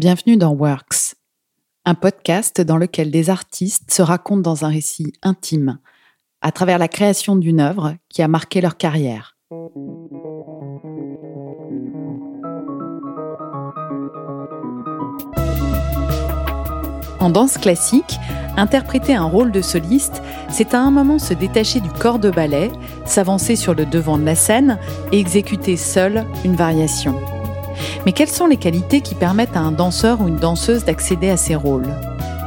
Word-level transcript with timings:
Bienvenue 0.00 0.38
dans 0.38 0.54
Works, 0.54 1.14
un 1.84 1.94
podcast 1.94 2.62
dans 2.62 2.78
lequel 2.78 3.10
des 3.10 3.28
artistes 3.28 3.92
se 3.92 4.00
racontent 4.00 4.40
dans 4.40 4.64
un 4.64 4.70
récit 4.70 5.12
intime, 5.22 5.78
à 6.40 6.52
travers 6.52 6.78
la 6.78 6.88
création 6.88 7.36
d'une 7.36 7.60
œuvre 7.60 7.96
qui 8.08 8.22
a 8.22 8.26
marqué 8.26 8.62
leur 8.62 8.78
carrière. 8.78 9.36
En 17.20 17.28
danse 17.28 17.58
classique, 17.58 18.18
interpréter 18.56 19.14
un 19.14 19.24
rôle 19.24 19.52
de 19.52 19.60
soliste, 19.60 20.22
c'est 20.48 20.72
à 20.72 20.80
un 20.80 20.90
moment 20.90 21.18
se 21.18 21.34
détacher 21.34 21.80
du 21.80 21.90
corps 21.90 22.18
de 22.18 22.30
ballet, 22.30 22.72
s'avancer 23.04 23.54
sur 23.54 23.74
le 23.74 23.84
devant 23.84 24.16
de 24.16 24.24
la 24.24 24.34
scène 24.34 24.78
et 25.12 25.20
exécuter 25.20 25.76
seul 25.76 26.24
une 26.42 26.56
variation. 26.56 27.20
Mais 28.04 28.12
quelles 28.12 28.28
sont 28.28 28.46
les 28.46 28.56
qualités 28.56 29.00
qui 29.00 29.14
permettent 29.14 29.56
à 29.56 29.60
un 29.60 29.72
danseur 29.72 30.20
ou 30.20 30.28
une 30.28 30.36
danseuse 30.36 30.84
d'accéder 30.84 31.30
à 31.30 31.36
ces 31.36 31.54
rôles? 31.54 31.88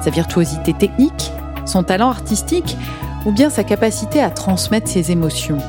Sa 0.01 0.09
virtuosité 0.09 0.73
technique 0.73 1.31
Son 1.65 1.83
talent 1.83 2.09
artistique 2.09 2.77
Ou 3.25 3.31
bien 3.31 3.49
sa 3.49 3.63
capacité 3.63 4.21
à 4.21 4.29
transmettre 4.29 4.89
ses 4.89 5.11
émotions? 5.11 5.59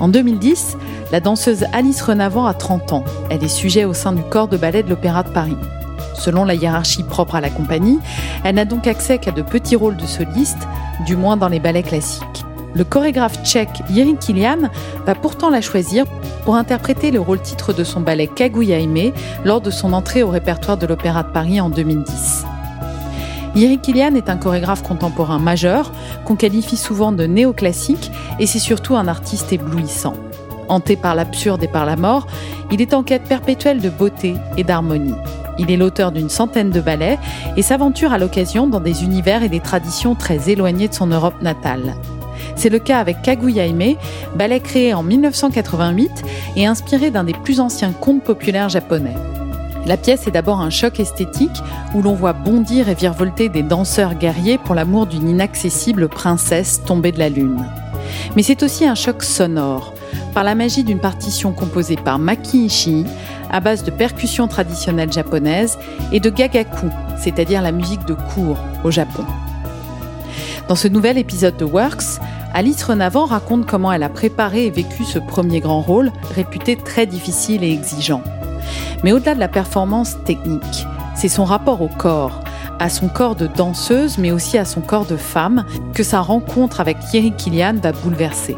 En 0.00 0.08
2010, 0.08 0.76
la 1.12 1.20
danseuse 1.20 1.64
Alice 1.72 2.02
Renavant 2.02 2.46
a 2.46 2.54
30 2.54 2.92
ans. 2.92 3.04
Elle 3.30 3.44
est 3.44 3.48
sujet 3.48 3.84
au 3.84 3.94
sein 3.94 4.12
du 4.12 4.22
corps 4.22 4.48
de 4.48 4.56
ballet 4.56 4.82
de 4.82 4.88
l'Opéra 4.88 5.22
de 5.22 5.28
Paris. 5.28 5.56
Selon 6.14 6.44
la 6.44 6.54
hiérarchie 6.54 7.02
propre 7.02 7.36
à 7.36 7.40
la 7.40 7.50
compagnie, 7.50 7.98
elle 8.44 8.56
n'a 8.56 8.64
donc 8.64 8.86
accès 8.86 9.18
qu'à 9.18 9.30
de 9.30 9.42
petits 9.42 9.76
rôles 9.76 9.96
de 9.96 10.06
soliste, 10.06 10.66
du 11.06 11.16
moins 11.16 11.36
dans 11.36 11.48
les 11.48 11.60
ballets 11.60 11.82
classiques. 11.82 12.44
Le 12.74 12.84
chorégraphe 12.84 13.42
tchèque 13.44 13.82
Jiří 13.90 14.16
Kilian 14.16 14.70
va 15.06 15.14
pourtant 15.14 15.50
la 15.50 15.60
choisir 15.60 16.04
pour 16.44 16.56
interpréter 16.56 17.10
le 17.10 17.20
rôle 17.20 17.40
titre 17.40 17.72
de 17.72 17.84
son 17.84 18.00
ballet 18.00 18.26
Kaguya 18.26 18.78
Aimé 18.78 19.12
lors 19.44 19.60
de 19.60 19.70
son 19.70 19.92
entrée 19.92 20.22
au 20.22 20.30
répertoire 20.30 20.76
de 20.76 20.86
l'Opéra 20.86 21.22
de 21.22 21.30
Paris 21.30 21.60
en 21.60 21.68
2010. 21.68 22.44
Jiří 23.54 23.78
Kilian 23.78 24.14
est 24.14 24.30
un 24.30 24.38
chorégraphe 24.38 24.82
contemporain 24.82 25.38
majeur 25.38 25.92
qu'on 26.24 26.36
qualifie 26.36 26.78
souvent 26.78 27.12
de 27.12 27.24
néoclassique 27.24 28.10
et 28.38 28.46
c'est 28.46 28.58
surtout 28.58 28.96
un 28.96 29.06
artiste 29.06 29.52
éblouissant. 29.52 30.14
Hanté 30.68 30.96
par 30.96 31.14
l'absurde 31.14 31.62
et 31.62 31.68
par 31.68 31.84
la 31.84 31.96
mort, 31.96 32.26
il 32.70 32.80
est 32.80 32.94
en 32.94 33.02
quête 33.02 33.24
perpétuelle 33.24 33.82
de 33.82 33.90
beauté 33.90 34.34
et 34.56 34.64
d'harmonie. 34.64 35.14
Il 35.58 35.70
est 35.70 35.76
l'auteur 35.76 36.12
d'une 36.12 36.30
centaine 36.30 36.70
de 36.70 36.80
ballets 36.80 37.18
et 37.58 37.62
s'aventure 37.62 38.14
à 38.14 38.18
l'occasion 38.18 38.66
dans 38.66 38.80
des 38.80 39.04
univers 39.04 39.42
et 39.42 39.50
des 39.50 39.60
traditions 39.60 40.14
très 40.14 40.48
éloignés 40.48 40.88
de 40.88 40.94
son 40.94 41.08
Europe 41.08 41.42
natale. 41.42 41.94
C'est 42.56 42.68
le 42.68 42.78
cas 42.78 42.98
avec 42.98 43.22
Kaguya 43.22 43.66
Hime, 43.66 43.96
ballet 44.34 44.60
créé 44.60 44.94
en 44.94 45.02
1988 45.02 46.10
et 46.56 46.66
inspiré 46.66 47.10
d'un 47.10 47.24
des 47.24 47.32
plus 47.32 47.60
anciens 47.60 47.92
contes 47.92 48.22
populaires 48.22 48.68
japonais. 48.68 49.14
La 49.84 49.96
pièce 49.96 50.28
est 50.28 50.32
d'abord 50.32 50.60
un 50.60 50.70
choc 50.70 51.00
esthétique 51.00 51.62
où 51.94 52.02
l'on 52.02 52.14
voit 52.14 52.32
bondir 52.32 52.88
et 52.88 52.94
virevolter 52.94 53.48
des 53.48 53.62
danseurs 53.62 54.14
guerriers 54.14 54.58
pour 54.58 54.74
l'amour 54.74 55.06
d'une 55.06 55.28
inaccessible 55.28 56.08
princesse 56.08 56.82
tombée 56.84 57.10
de 57.10 57.18
la 57.18 57.28
lune. 57.28 57.66
Mais 58.36 58.42
c'est 58.42 58.62
aussi 58.62 58.86
un 58.86 58.94
choc 58.94 59.24
sonore, 59.24 59.92
par 60.34 60.44
la 60.44 60.54
magie 60.54 60.84
d'une 60.84 61.00
partition 61.00 61.52
composée 61.52 61.96
par 61.96 62.18
Maki 62.18 62.66
Ishii, 62.66 63.04
à 63.50 63.60
base 63.60 63.82
de 63.82 63.90
percussions 63.90 64.46
traditionnelles 64.46 65.12
japonaises 65.12 65.78
et 66.12 66.20
de 66.20 66.30
gagaku, 66.30 66.88
c'est-à-dire 67.18 67.60
la 67.60 67.72
musique 67.72 68.04
de 68.06 68.14
cour 68.14 68.56
au 68.84 68.90
Japon. 68.90 69.24
Dans 70.68 70.76
ce 70.76 70.88
nouvel 70.88 71.18
épisode 71.18 71.56
de 71.56 71.64
Works, 71.64 72.20
Alice 72.54 72.82
Renavant 72.84 73.26
raconte 73.26 73.66
comment 73.66 73.92
elle 73.92 74.02
a 74.02 74.08
préparé 74.08 74.66
et 74.66 74.70
vécu 74.70 75.04
ce 75.04 75.18
premier 75.18 75.60
grand 75.60 75.80
rôle, 75.80 76.12
réputé 76.34 76.76
très 76.76 77.06
difficile 77.06 77.64
et 77.64 77.72
exigeant. 77.72 78.22
Mais 79.02 79.12
au-delà 79.12 79.34
de 79.34 79.40
la 79.40 79.48
performance 79.48 80.16
technique, 80.24 80.86
c'est 81.14 81.28
son 81.28 81.44
rapport 81.44 81.82
au 81.82 81.88
corps, 81.88 82.40
à 82.78 82.88
son 82.88 83.08
corps 83.08 83.36
de 83.36 83.46
danseuse, 83.46 84.18
mais 84.18 84.30
aussi 84.30 84.56
à 84.56 84.64
son 84.64 84.80
corps 84.80 85.06
de 85.06 85.16
femme, 85.16 85.64
que 85.94 86.02
sa 86.02 86.20
rencontre 86.20 86.80
avec 86.80 86.98
Thierry 87.00 87.32
Kilian 87.32 87.74
va 87.82 87.92
bouleverser. 87.92 88.56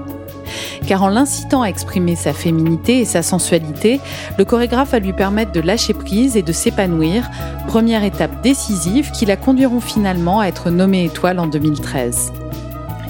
Car 0.87 1.03
en 1.03 1.09
l'incitant 1.09 1.63
à 1.63 1.69
exprimer 1.69 2.17
sa 2.17 2.33
féminité 2.33 3.01
et 3.01 3.05
sa 3.05 3.23
sensualité, 3.23 4.01
le 4.39 4.45
chorégraphe 4.45 4.93
va 4.93 4.99
lui 4.99 5.13
permettre 5.13 5.53
de 5.53 5.61
lâcher 5.61 5.95
prise 5.95 6.37
et 6.37 6.43
de 6.43 6.53
s'épanouir, 6.53 7.31
première 7.67 8.05
étape 8.05 8.43
décisive 8.43 9.11
qui 9.11 9.27
la 9.27 9.37
conduiront 9.37 9.81
finalement 9.81 10.41
à 10.41 10.47
être 10.47 10.71
nommée 10.71 11.05
étoile 11.05 11.39
en 11.39 11.47
2013. 11.47 12.33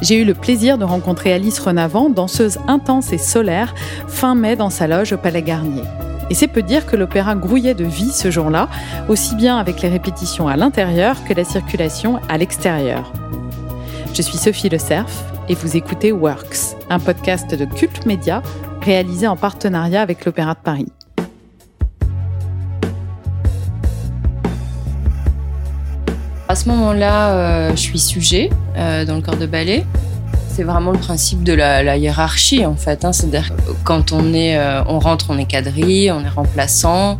J'ai 0.02 0.16
eu 0.16 0.24
le 0.24 0.34
plaisir 0.34 0.76
de 0.76 0.84
rencontrer 0.84 1.32
Alice 1.32 1.58
Renavant, 1.58 2.10
danseuse 2.10 2.58
intense 2.68 3.12
et 3.12 3.18
solaire, 3.18 3.74
fin 4.08 4.34
mai 4.34 4.56
dans 4.56 4.70
sa 4.70 4.86
loge 4.86 5.12
au 5.12 5.16
Palais 5.16 5.42
Garnier. 5.42 5.82
Et 6.30 6.34
c'est 6.34 6.48
peu 6.48 6.62
dire 6.62 6.86
que 6.86 6.96
l'opéra 6.96 7.34
grouillait 7.34 7.74
de 7.74 7.84
vie 7.84 8.10
ce 8.10 8.30
jour-là, 8.30 8.68
aussi 9.08 9.34
bien 9.34 9.56
avec 9.56 9.82
les 9.82 9.88
répétitions 9.88 10.48
à 10.48 10.56
l'intérieur 10.56 11.22
que 11.24 11.34
la 11.34 11.44
circulation 11.44 12.20
à 12.28 12.38
l'extérieur. 12.38 13.12
Je 14.14 14.22
suis 14.22 14.38
Sophie 14.38 14.68
Le 14.68 14.78
Cerf 14.78 15.33
et 15.48 15.54
vous 15.54 15.76
écoutez 15.76 16.12
Works, 16.12 16.76
un 16.88 16.98
podcast 16.98 17.54
de 17.54 17.64
Culte 17.64 18.06
Média 18.06 18.42
réalisé 18.80 19.26
en 19.26 19.36
partenariat 19.36 20.00
avec 20.00 20.24
l'Opéra 20.24 20.54
de 20.54 20.60
Paris. 20.60 20.86
À 26.48 26.54
ce 26.54 26.68
moment-là, 26.68 27.30
euh, 27.32 27.70
je 27.72 27.80
suis 27.80 27.98
sujet 27.98 28.50
euh, 28.76 29.04
dans 29.04 29.16
le 29.16 29.22
corps 29.22 29.36
de 29.36 29.46
ballet. 29.46 29.84
C'est 30.54 30.62
vraiment 30.62 30.92
le 30.92 30.98
principe 30.98 31.42
de 31.42 31.52
la, 31.52 31.96
hiérarchie 31.96 32.64
en 32.64 32.76
fait. 32.76 33.04
Hein. 33.04 33.12
C'est-à-dire 33.12 33.52
quand 33.82 34.12
on 34.12 34.32
est, 34.32 34.56
euh, 34.56 34.84
on 34.86 35.00
rentre, 35.00 35.26
on 35.30 35.38
est 35.38 35.46
quadrille, 35.46 36.12
on 36.12 36.24
est 36.24 36.28
remplaçant 36.28 37.18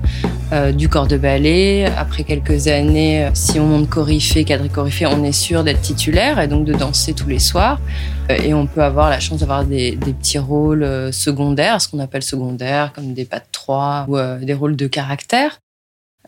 du 0.77 0.89
corps 0.89 1.09
de 1.09 1.17
ballet. 1.17 1.87
Après 1.99 2.23
quelques 2.23 2.69
années, 2.69 3.29
si 3.35 3.59
on 3.59 3.67
monte 3.67 3.89
coryphée, 3.89 4.45
quadrille 4.45 4.71
coryphée, 4.71 5.07
on 5.07 5.25
est 5.25 5.33
sûr 5.33 5.65
d'être 5.65 5.81
titulaire 5.81 6.39
et 6.39 6.47
donc 6.47 6.65
de 6.65 6.73
danser 6.73 7.13
tous 7.13 7.29
les 7.29 7.41
soirs. 7.41 7.81
et 8.29 8.55
on 8.55 8.69
peut 8.69 8.85
avoir 8.85 9.11
la 9.11 9.19
chance 9.19 9.41
d'avoir 9.41 9.65
des, 9.65 9.97
des, 9.97 10.13
petits 10.13 10.39
rôles 10.39 11.13
secondaires, 11.13 11.81
ce 11.81 11.89
qu'on 11.89 11.99
appelle 11.99 12.23
secondaires, 12.23 12.93
comme 12.93 13.15
des 13.15 13.25
pas 13.25 13.41
de 13.41 13.47
trois 13.51 14.07
ou 14.07 14.17
des 14.45 14.55
rôles 14.55 14.77
de 14.77 14.87
caractère. 14.87 15.59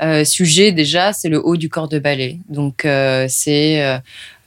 Euh, 0.03 0.25
sujet 0.25 0.73
déjà, 0.73 1.12
c'est 1.12 1.29
le 1.29 1.45
haut 1.45 1.57
du 1.57 1.69
corps 1.69 1.89
de 1.89 1.99
ballet. 1.99 2.39
Donc 2.49 2.84
euh, 2.84 3.27
c'est 3.29 3.99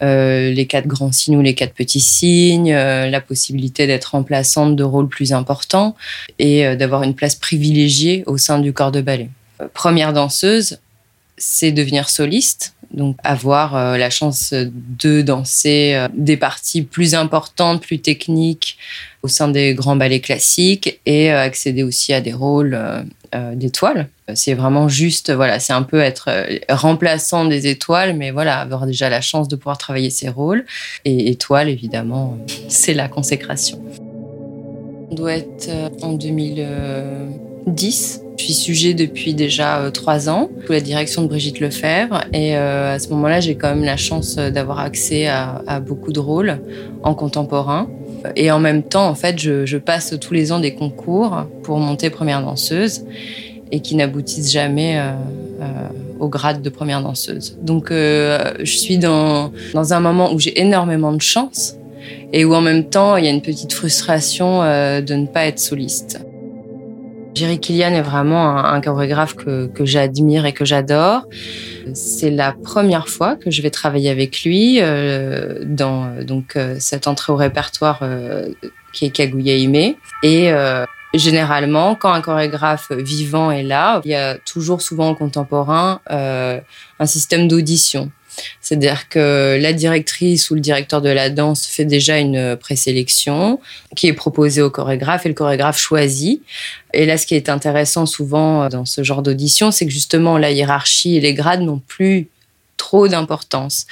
euh, 0.01 0.51
les 0.51 0.65
quatre 0.67 0.87
grands 0.87 1.11
signes 1.11 1.37
ou 1.37 1.41
les 1.41 1.55
quatre 1.55 1.73
petits 1.73 1.99
signes, 1.99 2.73
la 2.73 3.21
possibilité 3.21 3.87
d'être 3.87 4.05
remplaçante 4.05 4.75
de 4.75 4.83
rôles 4.83 5.09
plus 5.09 5.33
importants 5.33 5.95
et 6.37 6.75
d'avoir 6.75 7.03
une 7.03 7.15
place 7.15 7.35
privilégiée 7.35 8.23
au 8.27 8.37
sein 8.37 8.59
du 8.59 8.73
corps 8.73 8.91
de 8.91 9.01
ballet. 9.01 9.29
Première 9.73 10.13
danseuse, 10.13 10.79
c'est 11.37 11.71
devenir 11.71 12.09
soliste. 12.09 12.73
Donc 12.91 13.17
avoir 13.23 13.97
la 13.99 14.09
chance 14.09 14.51
de 14.53 15.21
danser 15.21 16.07
des 16.15 16.37
parties 16.37 16.81
plus 16.81 17.13
importantes, 17.13 17.83
plus 17.83 17.99
techniques 17.99 18.77
au 19.21 19.27
sein 19.27 19.47
des 19.47 19.75
grands 19.75 19.95
ballets 19.95 20.21
classiques 20.21 20.99
et 21.05 21.29
accéder 21.29 21.83
aussi 21.83 22.13
à 22.13 22.21
des 22.21 22.33
rôles 22.33 22.79
d'étoiles 23.53 24.07
c'est 24.35 24.53
vraiment 24.53 24.87
juste, 24.87 25.31
voilà, 25.31 25.59
c'est 25.59 25.73
un 25.73 25.83
peu 25.83 25.99
être 25.99 26.29
euh, 26.29 26.57
remplaçant 26.69 27.45
des 27.45 27.67
étoiles, 27.67 28.15
mais 28.15 28.31
voilà, 28.31 28.59
avoir 28.59 28.85
déjà 28.85 29.09
la 29.09 29.21
chance 29.21 29.47
de 29.47 29.55
pouvoir 29.55 29.77
travailler 29.77 30.09
ses 30.09 30.29
rôles. 30.29 30.65
Et 31.05 31.29
étoile, 31.29 31.69
évidemment, 31.69 32.37
c'est 32.67 32.93
la 32.93 33.07
consécration. 33.07 33.81
On 35.11 35.15
doit 35.15 35.33
être 35.33 35.69
euh, 35.69 35.89
en 36.01 36.13
2010. 36.13 38.21
Je 38.37 38.43
suis 38.43 38.53
sujet 38.53 38.93
depuis 38.93 39.33
déjà 39.33 39.79
euh, 39.79 39.91
trois 39.91 40.29
ans 40.29 40.49
sous 40.65 40.71
la 40.71 40.81
direction 40.81 41.23
de 41.23 41.27
Brigitte 41.27 41.59
Lefebvre 41.59 42.23
et 42.33 42.55
à 42.55 42.97
ce 42.99 43.09
moment-là, 43.09 43.41
j'ai 43.41 43.55
quand 43.55 43.69
même 43.69 43.83
la 43.83 43.97
chance 43.97 44.35
d'avoir 44.35 44.79
accès 44.79 45.27
à, 45.27 45.81
beaucoup 45.85 46.13
de 46.13 46.19
rôles 46.19 46.59
en 47.03 47.13
contemporain. 47.13 47.89
Et 48.35 48.51
en 48.51 48.59
même 48.59 48.83
temps, 48.83 49.07
en 49.07 49.15
fait, 49.15 49.39
je 49.39 49.77
passe 49.77 50.15
tous 50.19 50.33
les 50.33 50.51
ans 50.51 50.59
des 50.59 50.73
concours 50.73 51.45
pour 51.63 51.79
monter 51.79 52.09
première 52.09 52.41
danseuse 52.41 53.03
et 53.71 53.81
qui 53.81 53.95
n'aboutissent 53.95 54.51
jamais 54.51 54.97
euh, 54.97 55.11
euh, 55.61 55.65
au 56.19 56.27
grade 56.27 56.61
de 56.61 56.69
première 56.69 57.01
danseuse. 57.01 57.57
Donc 57.61 57.91
euh, 57.91 58.53
je 58.59 58.77
suis 58.77 58.97
dans, 58.97 59.51
dans 59.73 59.93
un 59.93 59.99
moment 59.99 60.33
où 60.33 60.39
j'ai 60.39 60.59
énormément 60.59 61.11
de 61.13 61.21
chance 61.21 61.75
et 62.33 62.45
où 62.45 62.53
en 62.53 62.61
même 62.61 62.89
temps 62.89 63.17
il 63.17 63.25
y 63.25 63.27
a 63.27 63.31
une 63.31 63.41
petite 63.41 63.73
frustration 63.73 64.61
de 64.61 65.13
ne 65.13 65.27
pas 65.27 65.45
être 65.45 65.59
soliste. 65.59 66.19
Jerry 67.35 67.59
Killian 67.59 67.93
est 67.93 68.01
vraiment 68.01 68.57
un, 68.57 68.81
chorégraphe 68.81 69.35
que, 69.35 69.67
que 69.67 69.85
j'admire 69.85 70.45
et 70.45 70.51
que 70.51 70.65
j'adore. 70.65 71.25
C'est 71.93 72.31
la 72.31 72.51
première 72.51 73.07
fois 73.07 73.35
que 73.35 73.51
je 73.51 73.61
vais 73.61 73.69
travailler 73.69 74.09
avec 74.09 74.43
lui 74.43 74.79
euh, 74.81 75.59
dans 75.63 76.07
donc 76.23 76.57
cette 76.79 77.07
entrée 77.07 77.31
au 77.31 77.35
répertoire 77.35 78.03
qui 78.93 79.05
est 79.05 79.09
Kaguya. 79.09 79.55
Et 80.23 80.51
Généralement, 81.13 81.95
quand 81.95 82.11
un 82.13 82.21
chorégraphe 82.21 82.91
vivant 82.91 83.49
est 83.51 83.63
là, 83.63 84.01
il 84.05 84.11
y 84.11 84.15
a 84.15 84.35
toujours 84.37 84.81
souvent 84.81 85.09
en 85.09 85.15
contemporain 85.15 86.01
euh, 86.11 86.59
un 86.99 87.05
système 87.05 87.47
d'audition. 87.47 88.11
C'est-à-dire 88.61 89.09
que 89.09 89.57
la 89.59 89.73
directrice 89.73 90.49
ou 90.49 90.55
le 90.55 90.61
directeur 90.61 91.01
de 91.01 91.09
la 91.09 91.29
danse 91.29 91.65
fait 91.65 91.83
déjà 91.83 92.19
une 92.19 92.55
présélection 92.55 93.59
qui 93.95 94.07
est 94.07 94.13
proposée 94.13 94.61
au 94.61 94.69
chorégraphe 94.69 95.25
et 95.25 95.29
le 95.29 95.35
chorégraphe 95.35 95.79
choisit. 95.79 96.41
Et 96.93 97.05
là, 97.05 97.17
ce 97.17 97.25
qui 97.25 97.35
est 97.35 97.49
intéressant 97.49 98.05
souvent 98.05 98.69
dans 98.69 98.85
ce 98.85 99.03
genre 99.03 99.23
d'audition, 99.23 99.71
c'est 99.71 99.85
que 99.85 99.91
justement 99.91 100.37
la 100.37 100.51
hiérarchie 100.51 101.17
et 101.17 101.19
les 101.19 101.33
grades 101.33 101.61
n'ont 101.61 101.81
plus 101.85 102.29
trop 102.77 103.07
d'importance. 103.07 103.85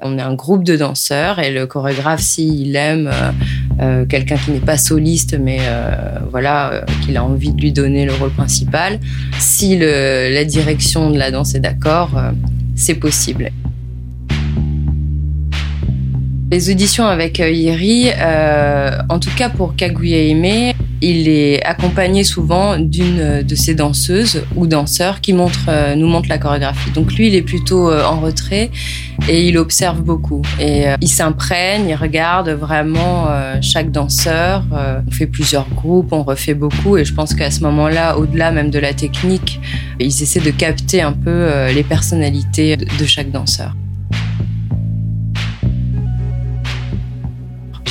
On 0.00 0.18
est 0.18 0.22
un 0.22 0.34
groupe 0.34 0.64
de 0.64 0.76
danseurs 0.76 1.38
et 1.38 1.52
le 1.52 1.66
chorégraphe, 1.66 2.22
s'il 2.22 2.74
aime 2.74 3.10
euh, 3.12 3.30
euh, 3.80 4.04
quelqu'un 4.04 4.36
qui 4.36 4.50
n'est 4.50 4.60
pas 4.60 4.76
soliste, 4.76 5.38
mais 5.40 5.58
euh, 5.62 6.18
voilà, 6.30 6.84
qu'il 7.04 7.16
a 7.16 7.24
envie 7.24 7.52
de 7.52 7.60
lui 7.60 7.72
donner 7.72 8.04
le 8.04 8.12
rôle 8.12 8.30
principal, 8.30 9.00
si 9.38 9.78
la 9.78 10.44
direction 10.44 11.10
de 11.10 11.18
la 11.18 11.30
danse 11.30 11.54
est 11.54 11.60
d'accord, 11.60 12.10
c'est 12.76 12.94
possible. 12.94 13.50
Les 16.50 16.70
auditions 16.70 17.06
avec 17.06 17.38
Yeri, 17.38 18.10
en 19.08 19.18
tout 19.18 19.30
cas 19.36 19.48
pour 19.48 19.76
Kaguya 19.76 20.18
Aimé, 20.24 20.74
il 21.00 21.28
est 21.28 21.62
accompagné 21.64 22.24
souvent 22.24 22.78
d'une 22.78 23.42
de 23.42 23.54
ces 23.54 23.74
danseuses 23.74 24.42
ou 24.56 24.66
danseurs 24.66 25.20
qui 25.20 25.34
euh, 25.68 25.94
nous 25.94 26.06
montrent 26.06 26.28
la 26.28 26.38
chorégraphie. 26.38 26.90
Donc 26.92 27.14
lui, 27.14 27.28
il 27.28 27.34
est 27.34 27.42
plutôt 27.42 27.90
euh, 27.90 28.04
en 28.04 28.20
retrait 28.20 28.70
et 29.28 29.48
il 29.48 29.58
observe 29.58 30.02
beaucoup. 30.02 30.42
Et 30.58 30.88
euh, 30.88 30.96
il 31.00 31.08
s'imprègne, 31.08 31.88
il 31.88 31.94
regarde 31.94 32.50
vraiment 32.50 33.28
chaque 33.60 33.90
danseur. 33.90 34.64
on 34.72 35.10
fait 35.10 35.26
plusieurs 35.26 35.68
groupes, 35.70 36.12
on 36.12 36.22
refait 36.22 36.54
beaucoup. 36.54 36.96
Et 36.96 37.04
je 37.04 37.14
pense 37.14 37.34
qu'à 37.34 37.50
ce 37.50 37.60
moment-là, 37.60 38.18
au-delà 38.18 38.50
même 38.50 38.70
de 38.70 38.78
la 38.78 38.94
technique, 38.94 39.60
ils 39.98 40.22
essaient 40.22 40.40
de 40.40 40.50
capter 40.50 41.02
un 41.02 41.12
peu 41.12 41.48
les 41.74 41.82
personnalités 41.82 42.76
de 42.76 43.04
chaque 43.04 43.30
danseur. 43.30 43.74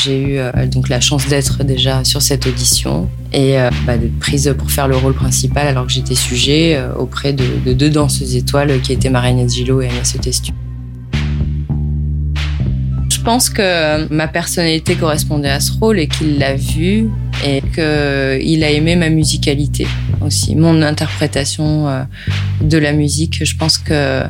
J'ai 0.04 0.22
eu 0.22 0.38
euh, 0.38 0.52
donc 0.66 0.88
la 0.88 1.02
chance 1.02 1.28
d'être 1.28 1.64
déjà 1.66 2.06
sur 2.06 2.22
cette 2.22 2.48
audition 2.48 3.10
et 3.34 3.60
euh, 3.60 3.70
bah, 3.86 3.98
d'être 3.98 4.18
prise 4.20 4.54
pour 4.58 4.72
faire 4.72 4.88
le 4.88 4.96
rôle 4.96 5.14
principal 5.14 5.68
alors 5.68 5.88
que 5.88 5.92
j'étais 5.92 6.16
sujet 6.16 6.78
euh, 6.78 6.94
auprès 6.94 7.34
de, 7.34 7.74
deux 7.74 7.90
danseuses 7.90 8.36
étoiles 8.36 8.80
qui 8.82 8.94
étaient 8.94 9.10
Marinette 9.10 9.54
Gillot 9.54 9.82
et 9.82 9.90
Agnès 9.90 10.18
Testu. 10.22 10.54
Je 13.12 13.20
pense 13.22 13.50
que 13.50 14.08
ma 14.14 14.30
personnalité 14.30 14.96
correspondait 14.96 15.50
à 15.50 15.60
ce 15.60 15.74
rôle 15.74 16.00
et 16.00 16.08
qu'il 16.08 16.38
l'a 16.38 16.56
vu 16.56 17.10
et 17.46 17.62
qu'il 17.74 18.64
a 18.64 18.72
aimé 18.72 18.96
ma 18.96 19.10
musicalité 19.10 19.86
aussi, 20.22 20.56
mon 20.56 20.82
interprétation 20.82 22.06
de 22.62 22.78
la 22.78 22.94
musique. 22.94 23.44
Je 23.44 23.56
pense 23.58 23.78
que 23.78 24.24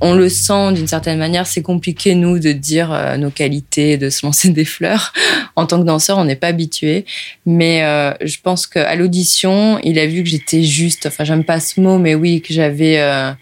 on 0.00 0.14
le 0.14 0.28
sent 0.28 0.72
d'une 0.72 0.86
certaine 0.86 1.18
manière. 1.18 1.46
C'est 1.46 1.62
compliqué, 1.62 2.14
nous, 2.14 2.38
de 2.38 2.52
dire 2.52 2.92
euh, 2.92 3.16
nos 3.16 3.30
qualités, 3.30 3.96
de 3.96 4.10
se 4.10 4.24
lancer 4.24 4.48
des 4.50 4.64
fleurs. 4.64 5.12
En 5.56 5.66
tant 5.66 5.80
que 5.80 5.84
danseur, 5.84 6.18
on 6.18 6.24
n'est 6.24 6.36
pas 6.36 6.48
habitué. 6.48 7.04
Mais 7.46 7.82
euh, 7.82 8.12
je 8.20 8.36
pense 8.42 8.66
qu'à 8.66 8.94
l'audition, 8.94 9.78
il 9.82 9.98
a 9.98 10.06
vu 10.06 10.22
que 10.22 10.28
j'étais 10.28 10.62
juste. 10.62 11.06
Enfin, 11.06 11.24
j'aime 11.24 11.44
pas 11.44 11.60
ce 11.60 11.80
mot, 11.80 11.98
mais 11.98 12.14
oui, 12.14 12.40
que 12.42 12.52
j'avais, 12.52 13.00
euh, 13.00 13.32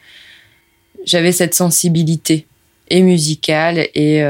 j'avais 1.04 1.32
cette 1.32 1.54
sensibilité 1.54 2.46
et 2.88 3.02
musicale 3.02 3.88
et, 3.94 4.22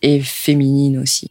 et 0.00 0.20
féminine 0.20 0.98
aussi. 0.98 1.30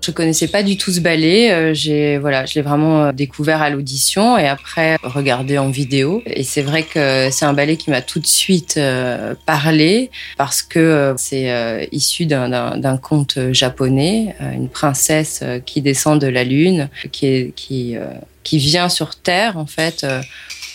Je 0.00 0.12
connaissais 0.12 0.48
pas 0.48 0.62
du 0.62 0.76
tout 0.76 0.92
ce 0.92 1.00
ballet. 1.00 1.50
Euh, 1.52 1.74
j'ai 1.74 2.18
voilà, 2.18 2.46
je 2.46 2.54
l'ai 2.54 2.62
vraiment 2.62 3.04
euh, 3.04 3.12
découvert 3.12 3.60
à 3.60 3.68
l'audition 3.68 4.38
et 4.38 4.46
après 4.46 4.96
regardé 5.02 5.58
en 5.58 5.70
vidéo. 5.70 6.22
Et 6.26 6.44
c'est 6.44 6.62
vrai 6.62 6.84
que 6.84 7.28
c'est 7.30 7.44
un 7.44 7.52
ballet 7.52 7.76
qui 7.76 7.90
m'a 7.90 8.00
tout 8.00 8.20
de 8.20 8.26
suite 8.26 8.76
euh, 8.76 9.34
parlé 9.44 10.10
parce 10.36 10.62
que 10.62 11.14
c'est 11.18 11.88
issu 11.92 12.26
d'un 12.26 12.96
conte 13.02 13.38
japonais, 13.52 14.34
une 14.40 14.68
princesse 14.68 15.42
qui 15.66 15.82
descend 15.82 16.20
de 16.20 16.26
la 16.26 16.44
lune, 16.44 16.88
qui 17.12 17.26
est, 17.26 17.52
qui 17.54 17.96
qui 18.44 18.58
vient 18.58 18.88
sur 18.88 19.16
Terre 19.16 19.58
en 19.58 19.66
fait 19.66 20.06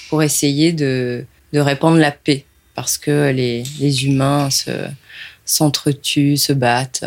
pour 0.10 0.22
essayer 0.22 0.74
de 0.74 1.26
de 1.54 1.60
répandre 1.60 1.98
la 1.98 2.12
paix 2.12 2.46
parce 2.76 2.98
que 2.98 3.32
les 3.32 3.64
les 3.80 4.06
humains 4.06 4.50
se 4.50 4.72
s'entretuent, 5.46 6.38
se 6.38 6.54
battent. 6.54 7.06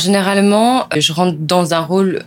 Généralement, 0.00 0.86
je 0.96 1.12
rentre 1.12 1.36
dans 1.38 1.74
un 1.74 1.80
rôle 1.80 2.22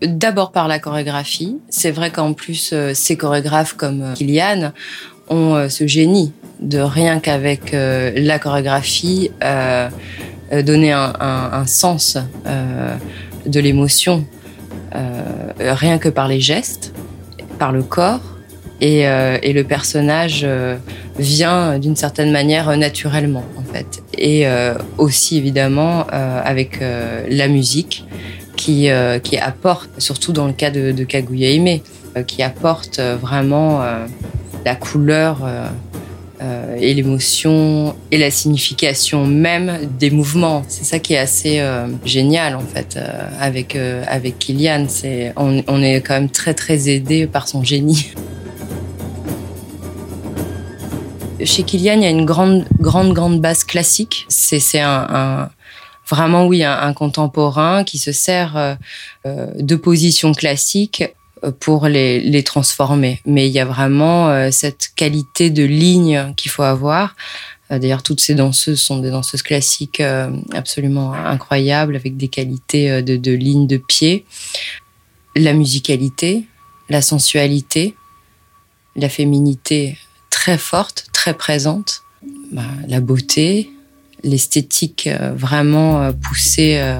d'abord 0.00 0.52
par 0.52 0.68
la 0.68 0.78
chorégraphie. 0.78 1.58
C'est 1.68 1.90
vrai 1.90 2.10
qu'en 2.10 2.32
plus, 2.32 2.70
euh, 2.72 2.92
ces 2.94 3.18
chorégraphes 3.18 3.74
comme 3.74 4.02
euh, 4.02 4.14
Kylian 4.14 4.72
ont 5.28 5.54
euh, 5.54 5.68
ce 5.68 5.86
génie 5.86 6.32
de 6.60 6.78
rien 6.78 7.20
qu'avec 7.20 7.72
la 7.72 8.38
chorégraphie 8.38 9.30
donner 10.52 10.92
un, 10.92 11.64
sens 11.66 12.18
de 13.46 13.60
l'émotion, 13.60 14.26
rien 15.58 15.96
que 15.96 16.10
par 16.10 16.28
les 16.28 16.40
gestes, 16.40 16.92
par 17.58 17.72
le 17.72 17.82
corps. 17.82 18.20
Et, 18.82 19.00
et 19.00 19.52
le 19.52 19.64
personnage 19.64 20.46
vient 21.18 21.78
d'une 21.78 21.96
certaine 21.96 22.32
manière 22.32 22.74
naturellement 22.78 23.44
en 23.58 23.62
fait 23.72 24.02
et 24.20 24.46
euh, 24.46 24.74
aussi 24.98 25.38
évidemment 25.38 26.06
euh, 26.12 26.40
avec 26.44 26.80
euh, 26.82 27.26
la 27.28 27.48
musique 27.48 28.04
qui 28.56 28.88
qui 29.22 29.38
apporte 29.38 29.88
surtout 29.96 30.32
dans 30.32 30.46
le 30.46 30.52
cas 30.52 30.68
de, 30.70 30.92
de 30.92 31.04
Kaguya 31.04 31.78
qui 32.26 32.42
apporte 32.42 33.00
vraiment 33.00 33.80
la 34.66 34.74
couleur 34.74 35.48
et 36.78 36.92
l'émotion 36.92 37.94
et 38.10 38.18
la 38.18 38.30
signification 38.30 39.26
même 39.26 39.88
des 39.98 40.10
mouvements. 40.10 40.62
C'est 40.68 40.84
ça 40.84 40.98
qui 40.98 41.14
est 41.14 41.18
assez 41.18 41.66
génial 42.04 42.54
en 42.54 42.60
fait 42.60 42.98
avec 43.40 43.78
avec 44.06 44.38
Kylian. 44.38 44.84
C'est 44.88 45.32
on, 45.36 45.62
on, 45.66 45.82
est 45.82 46.02
quand 46.02 46.14
même 46.14 46.28
très 46.28 46.52
très 46.52 46.90
aidé 46.90 47.26
par 47.26 47.48
son 47.48 47.64
génie. 47.64 48.12
Chez 51.44 51.62
Kylian, 51.62 51.94
il 51.94 52.02
y 52.02 52.06
a 52.06 52.10
une 52.10 52.26
grande, 52.26 52.66
grande, 52.78 53.12
grande 53.12 53.40
base 53.40 53.64
classique. 53.64 54.26
C'est 54.28 54.80
un, 54.80 55.50
vraiment, 56.08 56.46
oui, 56.46 56.62
un, 56.64 56.92
contemporain 56.92 57.84
qui 57.84 57.98
se 57.98 58.12
sert 58.12 58.56
euh, 58.56 58.74
euh, 59.26 59.46
de 59.56 59.76
positions 59.76 60.32
classiques 60.32 61.04
euh, 61.44 61.52
pour 61.52 61.86
les, 61.86 62.42
transformer. 62.44 63.20
Mais 63.24 63.46
il 63.46 63.52
y 63.52 63.60
a 63.60 63.64
vraiment 63.64 64.50
cette 64.50 64.90
qualité 64.96 65.50
de 65.50 65.64
ligne 65.64 66.34
qu'il 66.36 66.50
faut 66.50 66.62
avoir. 66.62 67.16
D'ailleurs, 67.70 68.02
toutes 68.02 68.20
ces 68.20 68.34
danseuses 68.34 68.82
sont 68.82 68.98
des 68.98 69.10
danseuses 69.10 69.42
classiques 69.42 70.02
absolument 70.52 71.14
incroyables, 71.14 71.94
avec 71.94 72.16
des 72.16 72.26
qualités 72.26 73.00
de 73.00 73.32
ligne 73.32 73.68
de 73.68 73.76
pied. 73.76 74.24
La 75.36 75.52
musicalité, 75.52 76.46
la 76.88 77.00
sensualité, 77.00 77.94
la 78.96 79.08
féminité 79.08 79.96
très 80.40 80.56
forte, 80.56 81.04
très 81.12 81.34
présente. 81.34 82.02
Bah, 82.50 82.62
la 82.88 83.02
beauté, 83.02 83.68
l'esthétique 84.22 85.06
euh, 85.06 85.34
vraiment 85.36 86.00
euh, 86.00 86.12
poussée, 86.12 86.78
euh, 86.78 86.98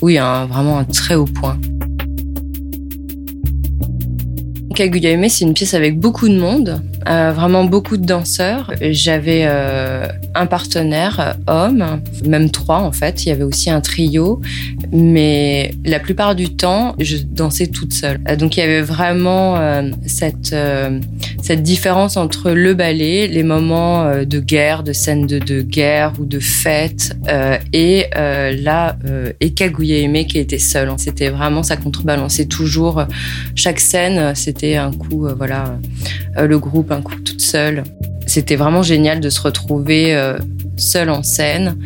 oui, 0.00 0.18
vraiment 0.18 0.78
un 0.78 0.84
très 0.84 1.16
haut 1.16 1.24
point. 1.24 1.58
Kaguya 4.76 5.28
c'est 5.28 5.44
une 5.44 5.54
pièce 5.54 5.74
avec 5.74 5.98
beaucoup 5.98 6.28
de 6.28 6.38
monde, 6.38 6.80
vraiment 7.06 7.64
beaucoup 7.64 7.96
de 7.96 8.04
danseurs. 8.04 8.72
J'avais 8.80 9.44
un 9.44 10.46
partenaire 10.46 11.36
homme, 11.46 12.00
même 12.24 12.50
trois 12.50 12.80
en 12.80 12.92
fait. 12.92 13.24
Il 13.24 13.28
y 13.28 13.32
avait 13.32 13.44
aussi 13.44 13.70
un 13.70 13.80
trio, 13.80 14.40
mais 14.92 15.72
la 15.84 16.00
plupart 16.00 16.34
du 16.34 16.56
temps, 16.56 16.94
je 16.98 17.16
dansais 17.18 17.68
toute 17.68 17.92
seule. 17.92 18.18
Donc 18.38 18.56
il 18.56 18.60
y 18.60 18.62
avait 18.62 18.82
vraiment 18.82 19.56
cette 20.16 20.54
différence 21.62 22.16
entre 22.16 22.52
le 22.52 22.74
ballet, 22.74 23.26
les 23.28 23.42
moments 23.42 24.04
euh, 24.04 24.24
de 24.24 24.40
guerre, 24.40 24.82
de 24.82 24.92
scènes 24.92 25.26
de, 25.26 25.62
guerre 25.62 26.12
ou 26.18 26.24
de 26.24 26.38
fête, 26.38 27.16
euh, 27.28 27.56
et 27.72 28.06
euh, 28.16 28.52
là, 28.60 28.96
et 29.40 29.52
Kaguya 29.52 30.24
qui 30.24 30.38
était 30.38 30.58
seul. 30.58 30.90
C'était 30.98 31.30
vraiment, 31.30 31.62
ça 31.62 31.76
contrebalançait 31.76 32.46
toujours. 32.46 33.04
Chaque 33.54 33.80
scène, 33.80 34.34
c'était 34.34 34.76
un 34.76 34.92
coup, 34.92 35.26
voilà, 35.36 35.78
le 36.38 36.58
groupe, 36.58 36.92
coup 37.02 37.16
toute 37.16 37.40
seule. 37.40 37.84
C'était 38.26 38.56
vraiment 38.56 38.82
génial 38.82 39.20
de 39.20 39.30
se 39.30 39.40
retrouver 39.40 40.34
seul 40.76 41.10
en 41.10 41.22
scène 41.22 41.76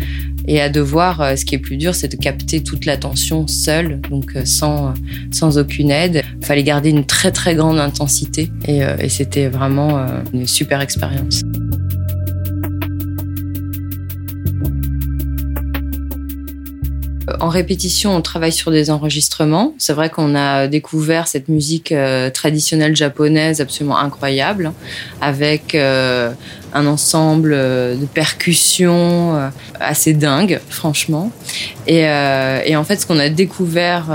et 0.46 0.60
à 0.60 0.68
devoir, 0.68 1.20
euh, 1.20 1.36
ce 1.36 1.44
qui 1.44 1.54
est 1.54 1.58
plus 1.58 1.76
dur, 1.76 1.94
c'est 1.94 2.08
de 2.08 2.16
capter 2.16 2.62
toute 2.62 2.84
l'attention 2.84 3.46
seule, 3.46 4.00
donc 4.10 4.32
euh, 4.36 4.44
sans, 4.44 4.94
sans 5.30 5.58
aucune 5.58 5.90
aide. 5.90 6.22
Il 6.40 6.46
fallait 6.46 6.62
garder 6.62 6.90
une 6.90 7.04
très 7.04 7.30
très 7.30 7.54
grande 7.54 7.78
intensité 7.78 8.50
euh, 8.68 8.96
et 8.98 9.08
c'était 9.08 9.48
vraiment 9.48 10.04
une 10.32 10.46
super 10.46 10.80
expérience. 10.80 11.42
En 17.38 17.48
répétition, 17.48 18.16
on 18.16 18.22
travaille 18.22 18.52
sur 18.52 18.70
des 18.70 18.90
enregistrements. 18.90 19.74
C'est 19.78 19.92
vrai 19.92 20.10
qu'on 20.10 20.34
a 20.34 20.66
découvert 20.66 21.28
cette 21.28 21.48
musique 21.48 21.94
traditionnelle 22.34 22.96
japonaise 22.96 23.60
absolument 23.60 23.98
incroyable, 23.98 24.72
avec 25.20 25.76
un 26.72 26.86
ensemble 26.86 27.52
euh, 27.52 27.94
de 27.96 28.06
percussions 28.06 29.36
euh, 29.36 29.48
assez 29.80 30.12
dingue, 30.12 30.60
franchement. 30.68 31.30
Et, 31.86 32.06
euh, 32.06 32.60
et, 32.64 32.76
en 32.76 32.84
fait, 32.84 32.96
ce 32.96 33.06
qu'on 33.06 33.18
a 33.18 33.28
découvert 33.28 34.06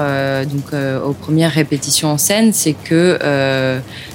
donc 0.46 0.74
aux 1.06 1.14
premières 1.14 1.52
répétitions 1.52 2.10
en 2.10 2.18
scène, 2.18 2.54
c'est 2.54 2.74
que 2.74 3.20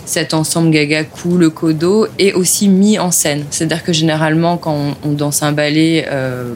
cet 0.05 0.35
ensemble 0.35 0.71
Gagaku, 0.71 1.37
le 1.37 1.51
Kodo, 1.51 2.07
est 2.19 2.33
aussi 2.33 2.69
mis 2.69 2.99
en 2.99 3.11
scène. 3.11 3.45
C'est-à-dire 3.51 3.85
que 3.85 3.93
généralement, 3.93 4.57
quand 4.57 4.97
on, 5.05 5.13
danse 5.13 5.43
un 5.43 5.53
ballet, 5.53 6.07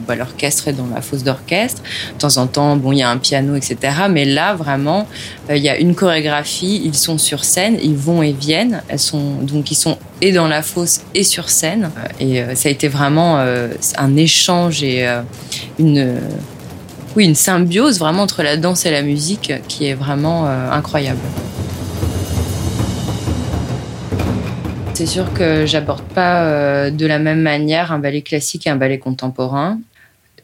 bah, 0.07 0.15
l'orchestre 0.15 0.69
est 0.69 0.73
dans 0.73 0.87
la 0.93 1.01
fosse 1.01 1.23
d'orchestre. 1.23 1.81
De 2.13 2.19
temps 2.19 2.37
en 2.37 2.47
temps, 2.47 2.75
bon, 2.75 2.91
il 2.91 2.99
y 2.99 3.03
a 3.03 3.09
un 3.09 3.17
piano, 3.17 3.55
etc. 3.55 3.77
Mais 4.09 4.25
là, 4.25 4.55
vraiment, 4.55 5.07
il 5.49 5.57
y 5.57 5.69
a 5.69 5.77
une 5.77 5.95
chorégraphie. 5.95 6.81
Ils 6.83 6.95
sont 6.95 7.17
sur 7.17 7.43
scène, 7.43 7.77
ils 7.81 7.95
vont 7.95 8.23
et 8.23 8.31
viennent. 8.31 8.81
Elles 8.87 8.99
sont 8.99 9.35
donc 9.41 9.71
ils 9.71 9.75
sont 9.75 9.97
et 10.21 10.31
dans 10.31 10.47
la 10.47 10.61
fosse 10.61 11.01
et 11.13 11.23
sur 11.23 11.49
scène. 11.49 11.91
Et 12.19 12.41
euh, 12.41 12.55
ça 12.55 12.69
a 12.69 12.71
été 12.71 12.87
vraiment 12.87 13.39
euh, 13.39 13.69
un 13.97 14.15
échange 14.15 14.83
et 14.83 15.07
euh, 15.07 15.21
une, 15.79 16.19
oui, 17.15 17.25
une 17.25 17.35
symbiose 17.35 17.99
vraiment 17.99 18.23
entre 18.23 18.43
la 18.43 18.57
danse 18.57 18.85
et 18.85 18.91
la 18.91 19.01
musique 19.01 19.53
qui 19.67 19.87
est 19.87 19.93
vraiment 19.93 20.47
incroyable. 20.47 21.19
C'est 24.93 25.05
sûr 25.05 25.33
que 25.33 25.65
j'aborde 25.65 26.03
pas 26.03 26.89
de 26.89 27.05
la 27.05 27.19
même 27.19 27.41
manière 27.41 27.91
un 27.91 27.99
ballet 27.99 28.21
classique 28.21 28.65
et 28.67 28.69
un 28.69 28.77
ballet 28.77 28.97
contemporain. 28.97 29.79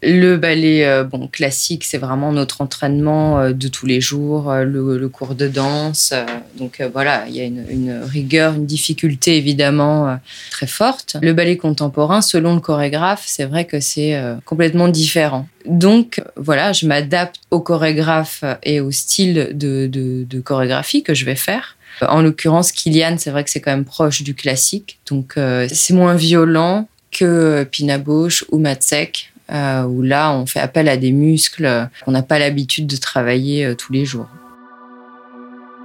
Le 0.03 0.35
ballet 0.37 0.83
euh, 0.83 1.03
bon 1.03 1.27
classique, 1.27 1.83
c'est 1.83 1.99
vraiment 1.99 2.31
notre 2.31 2.61
entraînement 2.61 3.39
euh, 3.39 3.53
de 3.53 3.67
tous 3.67 3.85
les 3.85 4.01
jours, 4.01 4.49
euh, 4.49 4.63
le, 4.63 5.07
cours 5.09 5.35
de 5.35 5.47
danse. 5.47 6.13
donc 6.57 6.81
voilà, 6.93 7.25
il 7.27 7.35
y 7.35 7.41
a 7.41 7.43
une, 7.43 8.01
rigueur, 8.03 8.55
une 8.55 8.65
difficulté 8.65 9.37
évidemment 9.37 10.17
très 10.49 10.67
forte. 10.67 11.17
Le 11.21 11.33
ballet 11.33 11.57
contemporain, 11.57 12.21
selon 12.21 12.55
le 12.55 12.61
chorégraphe, 12.61 13.23
c'est 13.25 13.45
vrai 13.45 13.65
que 13.65 13.79
c'est 13.79 14.19
complètement 14.45 14.87
différent. 14.87 15.47
Donc 15.65 16.21
voilà, 16.37 16.71
je 16.71 16.85
m'adapte 16.85 17.41
au 17.51 17.59
chorégraphe 17.59 18.43
et 18.63 18.79
au 18.79 18.91
style 18.91 19.49
de, 19.53 20.41
chorégraphie 20.43 21.03
que 21.03 21.13
je 21.13 21.25
vais 21.25 21.35
faire. 21.35 21.75
En 22.01 22.21
l'occurrence, 22.21 22.71
Kilian, 22.71 23.17
c'est 23.17 23.31
vrai 23.31 23.43
que 23.43 23.49
c'est 23.49 23.61
quand 23.61 23.71
même 23.71 23.85
proche 23.85 24.21
du 24.23 24.33
classique, 24.33 24.99
donc 25.09 25.33
c'est 25.35 25.93
moins 25.93 26.15
violent 26.15 26.87
que 27.11 27.67
Pina 27.69 27.97
Bausch 27.97 28.45
ou 28.51 28.59
Matsek 28.59 29.31
euh, 29.51 29.83
où 29.83 30.01
là, 30.01 30.33
on 30.33 30.45
fait 30.45 30.59
appel 30.59 30.87
à 30.87 30.97
des 30.97 31.11
muscles 31.11 31.89
qu'on 32.05 32.11
n'a 32.11 32.21
pas 32.21 32.39
l'habitude 32.39 32.87
de 32.87 32.95
travailler 32.95 33.65
euh, 33.65 33.75
tous 33.75 33.91
les 33.91 34.05
jours. 34.05 34.27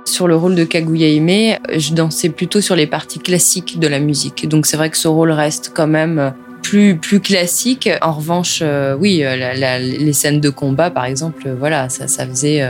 Sur 0.05 0.29
le 0.29 0.37
rôle 0.37 0.55
de 0.55 0.65
Kaguya 0.65 1.09
Hime, 1.09 1.59
je 1.77 1.93
dansais 1.93 2.29
plutôt 2.29 2.61
sur 2.61 2.77
les 2.77 2.87
parties 2.87 3.19
classiques 3.19 3.81
de 3.81 3.89
la 3.89 3.99
musique. 3.99 4.49
Donc 4.49 4.67
c'est 4.67 4.77
vrai 4.77 4.89
que 4.89 4.97
ce 4.97 5.09
rôle 5.09 5.33
reste 5.33 5.73
quand 5.75 5.89
même 5.89 6.33
plus 6.63 6.97
plus 6.97 7.19
classique. 7.19 7.91
En 8.03 8.13
revanche, 8.13 8.61
euh, 8.63 8.97
oui, 8.97 9.25
les 9.25 10.13
scènes 10.13 10.41
de 10.41 10.49
combat, 10.49 10.91
par 10.91 11.07
exemple, 11.07 11.51
voilà, 11.59 11.89
ça 11.89 12.25
faisait, 12.25 12.65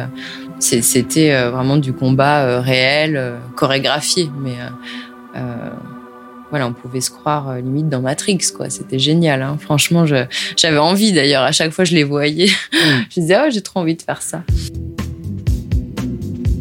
c'était 0.60 1.30
vraiment 1.50 1.76
du 1.76 1.92
combat 1.92 2.60
réel, 2.60 3.34
chorégraphié, 3.54 4.30
mais 4.42 4.56
voilà, 6.50 6.68
on 6.68 6.72
pouvait 6.72 7.00
se 7.00 7.10
croire 7.10 7.50
euh, 7.50 7.60
limite 7.60 7.88
dans 7.88 8.00
Matrix, 8.00 8.38
quoi. 8.54 8.70
C'était 8.70 8.98
génial, 8.98 9.42
hein. 9.42 9.56
franchement. 9.60 10.04
J'avais 10.06 10.78
envie 10.78 11.12
d'ailleurs. 11.12 11.42
À 11.42 11.52
chaque 11.52 11.72
fois, 11.72 11.84
je 11.84 11.94
les 11.94 12.04
voyais. 12.04 12.46
Mm. 12.72 12.76
je 13.10 13.20
disais, 13.20 13.36
oh, 13.44 13.50
j'ai 13.52 13.62
trop 13.62 13.80
envie 13.80 13.96
de 13.96 14.02
faire 14.02 14.22
ça. 14.22 14.42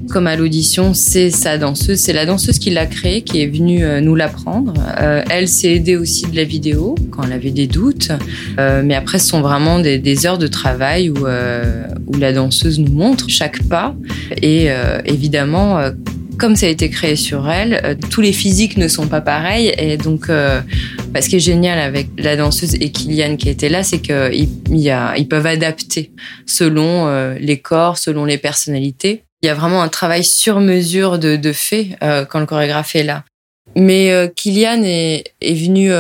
Comme 0.10 0.28
à 0.28 0.38
l'audition, 0.38 0.94
c'est 0.94 1.30
sa 1.30 1.58
danseuse, 1.58 2.00
c'est 2.00 2.14
la 2.14 2.26
danseuse 2.26 2.58
qui 2.58 2.70
l'a 2.70 2.86
créée, 2.86 3.22
qui 3.22 3.42
est 3.42 3.48
venue 3.48 3.84
euh, 3.84 4.00
nous 4.00 4.16
l'apprendre. 4.16 4.74
Euh, 5.02 5.22
elle 5.30 5.48
s'est 5.48 5.74
aidée 5.74 5.98
aussi 5.98 6.26
de 6.28 6.36
la 6.38 6.46
vidéo 6.46 6.96
quand 7.12 7.24
elle 7.24 7.34
avait 7.34 7.52
des 7.52 7.68
doutes, 7.68 8.12
mais 8.58 8.96
après, 8.96 9.20
ce 9.20 9.28
sont 9.28 9.42
vraiment 9.42 9.80
des, 9.80 10.26
heures 10.26 10.38
de 10.38 10.48
travail 10.48 11.10
où, 11.10 11.18
où 11.18 12.18
la 12.18 12.34
danseuse 12.34 12.80
nous 12.80 12.92
montre 12.92 13.30
chaque 13.30 13.62
pas 13.64 13.94
et 14.42 14.70
évidemment 15.06 15.92
comme 16.38 16.56
ça 16.56 16.66
a 16.66 16.70
été 16.70 16.90
créé 16.90 17.16
sur 17.16 17.50
elle, 17.50 17.82
euh, 17.84 17.96
tous 18.12 18.22
les 18.22 18.34
physiques 18.34 18.78
ne 18.78 18.88
sont 18.88 19.08
pas 19.08 19.22
pareils. 19.22 19.74
Et 19.78 19.98
donc, 19.98 20.30
euh, 20.30 20.62
bah, 21.10 21.22
ce 21.22 21.30
qui 21.30 21.38
est 21.38 21.40
génial 21.40 21.80
avec 21.80 22.08
la 22.18 22.36
danseuse 22.36 22.76
et 22.76 22.92
Kylian 22.92 23.38
qui 23.38 23.50
était 23.50 23.70
là, 23.70 23.84
c'est 23.84 24.00
qu'ils 24.00 24.50
ils 24.72 25.28
peuvent 25.28 25.46
adapter 25.46 26.12
selon 26.46 27.08
euh, 27.08 27.36
les 27.40 27.60
corps, 27.60 27.98
selon 27.98 28.26
les 28.26 28.38
personnalités. 28.38 29.24
Il 29.42 29.48
y 29.48 29.50
a 29.50 29.54
vraiment 29.54 29.82
un 29.82 29.90
travail 29.90 30.24
sur 30.24 30.60
mesure 30.60 31.20
de, 31.20 31.36
de 31.36 31.52
fait 31.52 31.98
quand 32.30 32.40
le 32.40 32.48
chorégraphe 32.48 32.96
est 32.96 33.04
là. 33.04 33.24
Mais 33.76 34.32
Kylian 34.36 34.82
est, 34.84 35.34
est 35.42 35.54
venu 35.54 35.92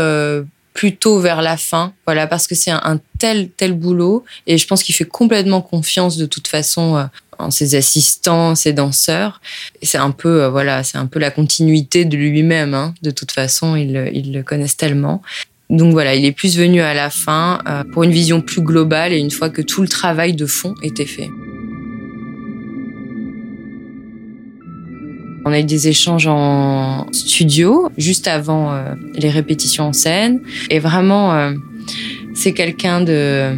plutôt 0.73 1.19
vers 1.19 1.43
la 1.43 1.55
fin, 1.55 1.93
voilà, 2.07 2.25
parce 2.25 2.47
que 2.47 2.55
c'est 2.55 2.71
un, 2.71 2.99
tel 3.19 3.49
tel 3.49 3.73
boulot 3.73 4.23
et 4.47 4.57
je 4.57 4.65
pense 4.65 4.81
qu'il 4.81 4.95
fait 4.95 5.05
complètement 5.05 5.61
confiance 5.61 6.17
de 6.17 6.25
toute 6.25 6.47
façon 6.47 7.07
ses 7.49 7.75
assistants, 7.75 8.55
ses 8.55 8.73
danseurs. 8.73 9.41
C'est 9.81 9.97
un 9.97 10.11
peu, 10.11 10.43
euh, 10.43 10.49
voilà, 10.49 10.83
c'est 10.83 10.97
un 10.97 11.05
peu 11.05 11.19
la 11.19 11.31
continuité 11.31 12.05
de 12.05 12.17
lui-même. 12.17 12.73
Hein. 12.73 12.93
De 13.01 13.11
toute 13.11 13.31
façon, 13.31 13.75
ils, 13.75 14.31
le 14.31 14.41
connaissent 14.43 14.77
tellement. 14.77 15.21
Donc 15.69 15.91
voilà, 15.93 16.15
il 16.15 16.25
est 16.25 16.31
plus 16.31 16.57
venu 16.57 16.81
à 16.81 16.93
la 16.93 17.09
fin 17.09 17.59
euh, 17.67 17.83
pour 17.91 18.03
une 18.03 18.11
vision 18.11 18.41
plus 18.41 18.61
globale 18.61 19.13
et 19.13 19.17
une 19.17 19.31
fois 19.31 19.49
que 19.49 19.61
tout 19.61 19.81
le 19.81 19.87
travail 19.87 20.33
de 20.33 20.45
fond 20.45 20.75
était 20.83 21.05
fait. 21.05 21.29
On 25.47 25.51
a 25.51 25.59
eu 25.59 25.63
des 25.63 25.87
échanges 25.87 26.27
en 26.27 27.07
studio 27.11 27.89
juste 27.97 28.27
avant 28.27 28.73
euh, 28.73 28.93
les 29.13 29.29
répétitions 29.29 29.85
en 29.85 29.93
scène 29.93 30.41
et 30.71 30.79
vraiment 30.79 31.53
c'est 32.33 32.53
quelqu'un 32.53 33.01
de 33.01 33.55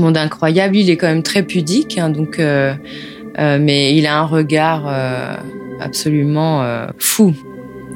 monde 0.00 0.16
incroyable. 0.16 0.76
Il 0.76 0.90
est 0.90 0.96
quand 0.96 1.06
même 1.06 1.22
très 1.22 1.42
pudique, 1.42 1.98
hein, 1.98 2.10
donc, 2.10 2.38
euh, 2.38 2.74
euh, 3.38 3.58
mais 3.60 3.96
il 3.96 4.06
a 4.06 4.18
un 4.18 4.24
regard 4.24 4.84
euh, 4.88 5.36
absolument 5.80 6.64
fou. 6.98 7.34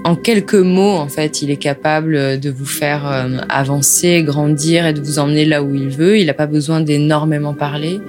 En 0.05 0.17
quelques 0.17 0.55
mots, 0.55 0.97
en 0.97 1.09
fait, 1.09 1.43
il 1.43 1.51
est 1.51 1.59
capable 1.59 2.41
de 2.41 2.51
vous 2.51 2.65
faire 2.65 3.29
avancer, 3.51 4.23
grandir 4.23 4.87
et 4.87 4.95
de 4.95 5.01
vous 5.01 5.19
emmener 5.19 5.45
là 5.45 5.63
où 5.63 5.75
il 5.75 5.91
veut. 5.91 6.19
Il 6.19 6.27
n'a 6.27 6.35
pas 6.35 6.47
besoin 6.47 6.81
d'énormément 6.81 7.53
parler. 7.53 8.01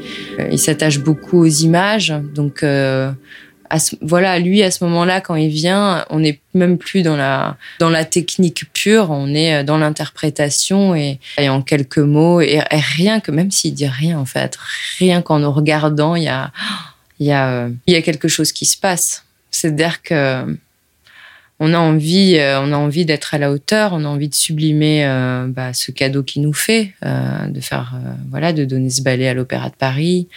il 0.51 0.59
s'attache 0.59 0.99
beaucoup 0.99 1.39
aux 1.39 1.47
images, 1.47 2.13
donc 2.33 2.63
voilà, 4.01 4.39
lui 4.39 4.63
à 4.63 4.71
ce 4.71 4.83
moment-là, 4.83 5.21
quand 5.21 5.35
il 5.35 5.49
vient, 5.49 6.05
on 6.09 6.19
n'est 6.19 6.39
même 6.53 6.77
plus 6.77 7.01
dans 7.01 7.15
la 7.15 7.57
dans 7.79 7.89
la 7.89 8.05
technique 8.05 8.65
pure, 8.73 9.09
on 9.09 9.33
est 9.33 9.55
euh, 9.55 9.63
dans 9.63 9.77
l'interprétation 9.77 10.95
et, 10.95 11.19
en 11.39 11.61
quelques 11.61 11.97
mots 11.97 12.41
et, 12.41 12.61
rien 12.71 13.19
que 13.19 13.31
même 13.31 13.51
s'il 13.51 13.73
dit 13.73 13.87
rien 13.87 14.19
en 14.19 14.25
fait, 14.25 14.57
rien 14.99 15.21
qu'en 15.21 15.39
nous 15.39 15.51
regardant, 15.51 16.15
il 16.15 16.23
y 16.23 16.29
a 16.29 16.51
il 17.19 17.27
y 17.27 17.31
a 17.31 17.69
il 17.87 17.93
y 17.93 17.97
a 17.97 18.01
quelque 18.01 18.27
chose 18.27 18.51
qui 18.51 18.65
se 18.65 18.77
passe. 18.77 19.25
C'est-à-dire 19.51 20.01
que 20.01 20.45
on 21.63 21.75
a 21.75 21.77
envie, 21.77 22.37
euh, 22.37 22.59
on 22.59 22.73
a 22.73 22.77
envie 22.77 23.05
d'être 23.05 23.35
à 23.35 23.37
la 23.37 23.51
hauteur, 23.51 23.93
on 23.93 24.03
a 24.03 24.07
envie 24.07 24.29
de 24.29 24.33
sublimer 24.33 25.05
euh, 25.05 25.45
bah, 25.47 25.73
ce 25.73 25.91
cadeau 25.91 26.23
qu'il 26.23 26.41
nous 26.41 26.53
fait, 26.53 26.93
de 27.03 27.59
faire, 27.59 27.93
voilà, 28.31 28.51
de 28.51 28.65
donner 28.65 28.89
ce 28.89 29.03
ballet 29.03 29.27
à 29.27 29.35
l'Opéra 29.35 29.69
de 29.69 29.75
Paris. 29.75 30.27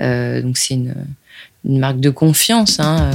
donc 0.00 0.58
c'est 0.58 0.74
une, 0.74 0.94
une 1.64 1.78
marque 1.78 2.00
de 2.00 2.10
confiance. 2.10 2.78
Hein. 2.80 3.10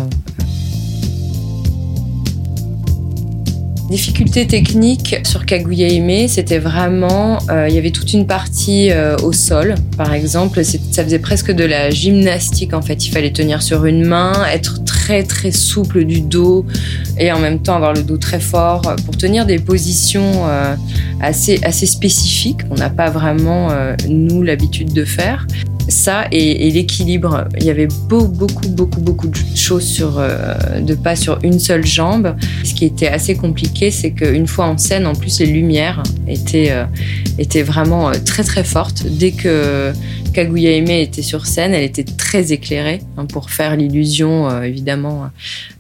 Difficulté 3.89 4.45
technique 4.45 5.15
sur 5.23 5.47
Kaguya 5.47 5.87
Hime, 5.87 6.27
c'était 6.27 6.59
vraiment, 6.59 7.39
euh, 7.49 7.65
il 7.67 7.73
y 7.73 7.79
avait 7.79 7.89
toute 7.89 8.13
une 8.13 8.27
partie 8.27 8.91
euh, 8.91 9.17
au 9.17 9.33
sol, 9.33 9.73
par 9.97 10.13
exemple, 10.13 10.63
ça 10.63 11.03
faisait 11.03 11.17
presque 11.17 11.51
de 11.51 11.63
la 11.63 11.89
gymnastique 11.89 12.75
en 12.75 12.83
fait. 12.83 13.07
Il 13.07 13.09
fallait 13.09 13.31
tenir 13.31 13.63
sur 13.63 13.85
une 13.85 14.05
main, 14.05 14.33
être 14.53 14.83
très 14.83 15.23
très 15.23 15.51
souple 15.51 16.05
du 16.05 16.21
dos 16.21 16.67
et 17.17 17.31
en 17.31 17.39
même 17.39 17.63
temps 17.63 17.75
avoir 17.75 17.93
le 17.93 18.03
dos 18.03 18.17
très 18.17 18.39
fort 18.39 18.83
pour 19.05 19.17
tenir 19.17 19.47
des 19.47 19.57
positions 19.57 20.47
euh, 20.47 20.75
assez 21.19 21.59
assez 21.63 21.87
spécifiques. 21.87 22.61
On 22.69 22.75
n'a 22.75 22.91
pas 22.91 23.09
vraiment 23.09 23.69
nous 24.07 24.43
l'habitude 24.43 24.93
de 24.93 25.03
faire 25.03 25.47
ça 25.89 26.27
et, 26.31 26.69
l'équilibre. 26.71 27.45
Il 27.57 27.65
y 27.65 27.69
avait 27.69 27.87
beaucoup, 28.07 28.27
beaucoup, 28.27 28.69
beaucoup, 28.69 29.01
beaucoup 29.01 29.27
de 29.27 29.37
choses 29.55 29.85
sur, 29.85 30.17
euh, 30.17 30.79
de 30.79 30.95
pas 30.95 31.15
sur 31.15 31.39
une 31.43 31.59
seule 31.59 31.85
jambe. 31.85 32.35
Ce 32.63 32.73
qui 32.73 32.85
était 32.85 33.07
assez 33.07 33.35
compliqué, 33.35 33.91
c'est 33.91 34.11
qu'une 34.11 34.47
fois 34.47 34.65
en 34.65 34.77
scène, 34.77 35.07
en 35.07 35.15
plus, 35.15 35.39
les 35.39 35.47
lumières 35.47 36.03
étaient, 36.27 36.71
euh, 36.71 36.85
étaient 37.37 37.63
vraiment 37.63 38.09
euh, 38.09 38.13
très, 38.23 38.43
très 38.43 38.63
fortes. 38.63 39.05
Dès 39.05 39.31
que, 39.31 39.91
Kaguya 40.33 40.77
Aime 40.77 40.89
était 40.89 41.21
sur 41.21 41.45
scène, 41.45 41.73
elle 41.73 41.83
était 41.83 42.03
très 42.03 42.51
éclairée 42.51 43.01
hein, 43.17 43.25
pour 43.25 43.49
faire 43.49 43.75
l'illusion 43.75 44.49
euh, 44.49 44.61
évidemment 44.61 45.29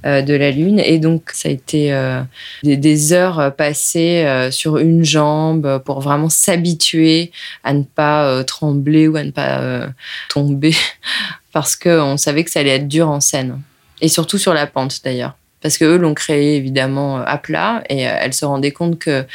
euh, 0.05 0.21
de 0.21 0.33
la 0.33 0.51
lune. 0.51 0.79
Et 0.79 0.97
donc 0.99 1.29
ça 1.33 1.49
a 1.49 1.51
été 1.51 1.93
euh, 1.93 2.21
des, 2.63 3.13
heures 3.13 3.53
passées 3.55 4.49
sur 4.51 4.77
une 4.77 5.03
jambe 5.03 5.81
pour 5.85 6.01
vraiment 6.01 6.29
s'habituer 6.29 7.31
à 7.63 7.73
ne 7.73 7.83
pas 7.83 8.43
trembler 8.43 9.07
ou 9.07 9.15
à 9.15 9.23
ne 9.23 9.31
pas 9.31 9.89
tomber 10.29 10.75
parce 11.51 11.75
qu'on 11.75 12.17
savait 12.17 12.43
que 12.43 12.51
ça 12.51 12.59
allait 12.59 12.75
être 12.75 12.87
dur 12.87 13.09
en 13.09 13.19
scène. 13.19 13.61
Et 14.01 14.07
surtout 14.07 14.37
sur 14.37 14.53
la 14.53 14.67
pente 14.67 14.99
d'ailleurs. 15.03 15.35
Parce 15.61 15.77
qu'eux 15.77 15.97
l'ont 15.97 16.13
créé 16.13 16.55
évidemment 16.55 17.17
à 17.17 17.37
plat 17.37 17.83
et 17.89 17.99
elle 17.99 18.33
se 18.33 18.45
rendait 18.45 18.71
compte 18.71 18.99
que 18.99 19.25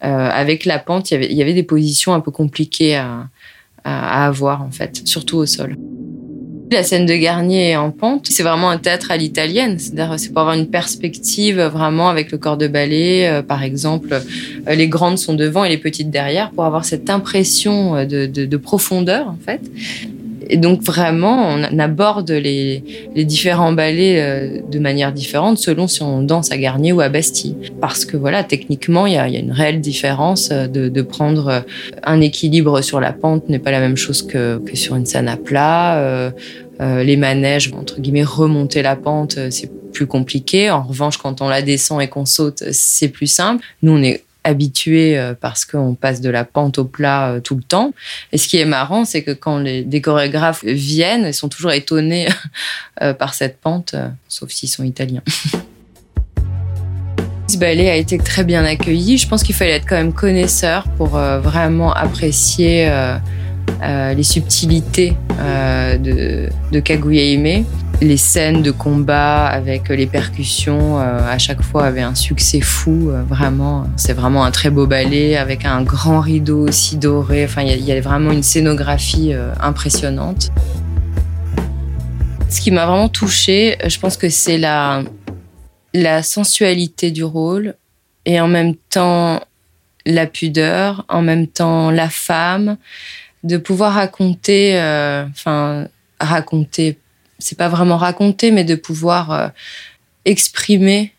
avec 0.00 0.64
la 0.64 0.78
pente, 0.78 1.10
il 1.10 1.32
y 1.32 1.42
avait 1.42 1.54
des 1.54 1.62
positions 1.62 2.12
un 2.12 2.20
peu 2.20 2.30
compliquées 2.30 2.96
à, 2.96 3.28
à, 3.84 4.26
avoir 4.26 4.62
en 4.62 4.70
fait, 4.70 5.02
surtout 5.04 5.38
au 5.38 5.46
sol. 5.46 5.76
La 6.70 6.82
scène 6.82 7.04
de 7.04 7.14
Garnier 7.14 7.76
en 7.76 7.90
pente. 7.90 8.28
C'est 8.30 8.42
vraiment 8.42 8.70
un 8.70 8.78
théâtre 8.78 9.10
à 9.10 9.18
l'italienne. 9.18 9.78
C'est-à-dire, 9.78 10.14
c'est 10.18 10.30
pour 10.30 10.40
avoir 10.40 10.54
une 10.54 10.68
perspective 10.68 11.60
vraiment 11.60 12.08
avec 12.08 12.32
le 12.32 12.38
corps 12.38 12.56
de 12.56 12.66
ballet. 12.66 13.28
Euh, 13.28 13.42
par 13.42 13.62
exemple, 13.62 14.08
euh, 14.14 14.74
les 14.74 14.88
grandes 14.88 15.18
sont 15.18 15.34
devant 15.34 15.64
et 15.64 15.68
les 15.68 15.76
petites 15.76 16.10
derrière 16.10 16.50
pour 16.50 16.64
avoir 16.64 16.86
cette 16.86 17.10
impression 17.10 17.94
euh, 17.96 18.06
de 18.06 18.56
profondeur, 18.56 19.28
en 19.28 19.36
fait. 19.44 19.60
Et 20.52 20.58
donc 20.58 20.82
vraiment, 20.82 21.48
on 21.48 21.78
aborde 21.78 22.30
les, 22.30 22.84
différents 23.16 23.72
ballets 23.72 24.20
euh, 24.20 24.60
de 24.70 24.78
manière 24.78 25.10
différente 25.10 25.56
selon 25.56 25.88
si 25.88 26.02
on 26.02 26.20
danse 26.20 26.52
à 26.52 26.58
Garnier 26.58 26.92
ou 26.92 27.00
à 27.00 27.08
Bastille. 27.08 27.56
Parce 27.80 28.04
que 28.04 28.18
voilà, 28.18 28.44
techniquement, 28.44 29.06
il 29.06 29.14
y 29.14 29.16
a, 29.16 29.26
une 29.28 29.50
réelle 29.50 29.80
différence 29.80 30.50
euh, 30.52 30.66
de, 30.66 31.02
prendre 31.02 31.48
euh, 31.48 31.60
un 32.02 32.20
équilibre 32.20 32.82
sur 32.82 33.00
la 33.00 33.14
pente 33.14 33.48
n'est 33.48 33.58
pas 33.58 33.70
la 33.70 33.80
même 33.80 33.96
chose 33.96 34.20
que, 34.20 34.60
sur 34.74 34.94
une 34.94 35.06
scène 35.06 35.28
à 35.28 35.38
plat. 35.38 36.32
les 36.80 37.16
manèges, 37.16 37.72
entre 37.72 38.00
guillemets, 38.00 38.22
remonter 38.22 38.82
la 38.82 38.96
pente, 38.96 39.38
c'est 39.48 39.70
plus 39.94 40.06
compliqué. 40.06 40.70
En 40.70 40.82
revanche, 40.82 41.16
quand 41.16 41.40
on 41.40 41.48
la 41.48 41.62
descend 41.62 42.02
et 42.02 42.08
qu'on 42.08 42.26
saute, 42.26 42.62
c'est 42.72 43.08
plus 43.08 43.26
simple. 43.26 43.64
Nous, 43.82 43.92
on 43.92 44.02
est 44.02 44.22
habitué 44.44 45.18
euh, 45.18 45.34
parce 45.38 45.64
qu'on 45.64 45.94
passe 45.94 46.20
de 46.20 46.30
la 46.30 46.44
pente 46.44 46.78
au 46.78 46.84
plat 46.84 47.30
euh, 47.30 47.40
tout 47.40 47.54
le 47.56 47.62
temps. 47.62 47.92
Et 48.32 48.38
ce 48.38 48.48
qui 48.48 48.58
est 48.58 48.64
marrant, 48.64 49.04
c'est 49.04 49.22
que 49.22 49.30
quand 49.30 49.58
les, 49.58 49.82
des 49.84 50.00
chorégraphes 50.00 50.64
viennent, 50.64 51.26
ils 51.26 51.34
sont 51.34 51.48
toujours 51.48 51.72
étonnés 51.72 52.28
euh, 53.02 53.14
par 53.14 53.34
cette 53.34 53.58
pente, 53.60 53.94
sauf 54.28 54.50
s'ils 54.50 54.68
sont 54.68 54.84
italiens. 54.84 55.22
Ce 57.48 57.58
ballet 57.58 57.90
a 57.90 57.96
été 57.96 58.16
très 58.16 58.44
bien 58.44 58.64
accueilli. 58.64 59.18
Je 59.18 59.28
pense 59.28 59.42
qu'il 59.42 59.54
fallait 59.54 59.72
être 59.72 59.86
quand 59.86 59.96
même 59.96 60.14
connaisseur 60.14 60.84
pour 60.96 61.08
vraiment 61.08 61.92
apprécier 61.92 62.90
les 63.82 64.22
subtilités 64.22 65.18
de, 65.38 66.48
de 66.70 66.80
les 68.02 68.16
scènes 68.16 68.62
de 68.62 68.72
combat 68.72 69.46
avec 69.46 69.88
les 69.88 70.06
percussions 70.06 70.98
euh, 70.98 71.20
à 71.24 71.38
chaque 71.38 71.62
fois 71.62 71.84
avaient 71.84 72.02
un 72.02 72.16
succès 72.16 72.60
fou. 72.60 73.10
Euh, 73.10 73.22
vraiment, 73.22 73.86
c'est 73.96 74.12
vraiment 74.12 74.44
un 74.44 74.50
très 74.50 74.70
beau 74.70 74.86
ballet 74.86 75.36
avec 75.36 75.64
un 75.64 75.82
grand 75.82 76.20
rideau 76.20 76.66
aussi 76.66 76.96
doré. 76.96 77.44
Enfin, 77.44 77.62
il 77.62 77.80
y, 77.80 77.92
a 77.92 78.00
vraiment 78.00 78.32
une 78.32 78.42
scénographie 78.42 79.32
euh, 79.32 79.52
impressionnante. 79.60 80.50
Ce 82.48 82.60
qui 82.60 82.72
m'a 82.72 82.86
vraiment 82.86 83.08
touchée, 83.08 83.78
je 83.86 83.98
pense 83.98 84.16
que 84.16 84.28
c'est 84.28 84.58
la, 84.58 85.04
la 85.94 86.22
sensualité 86.24 87.12
du 87.12 87.24
rôle 87.24 87.76
et 88.26 88.40
en 88.40 88.48
même 88.48 88.74
temps 88.90 89.40
la 90.04 90.26
pudeur, 90.26 91.04
en 91.08 91.22
même 91.22 91.46
temps 91.46 91.90
la 91.92 92.10
femme, 92.10 92.76
de 93.44 93.56
pouvoir 93.56 93.94
raconter, 93.94 94.76
enfin 95.30 95.86
raconter 96.20 96.98
c'est 97.42 97.58
pas 97.58 97.68
vraiment 97.68 97.96
raconter, 97.96 98.50
mais 98.50 98.64
de 98.64 98.74
pouvoir 98.74 99.30
euh, 99.32 99.48
exprimer 100.24 101.12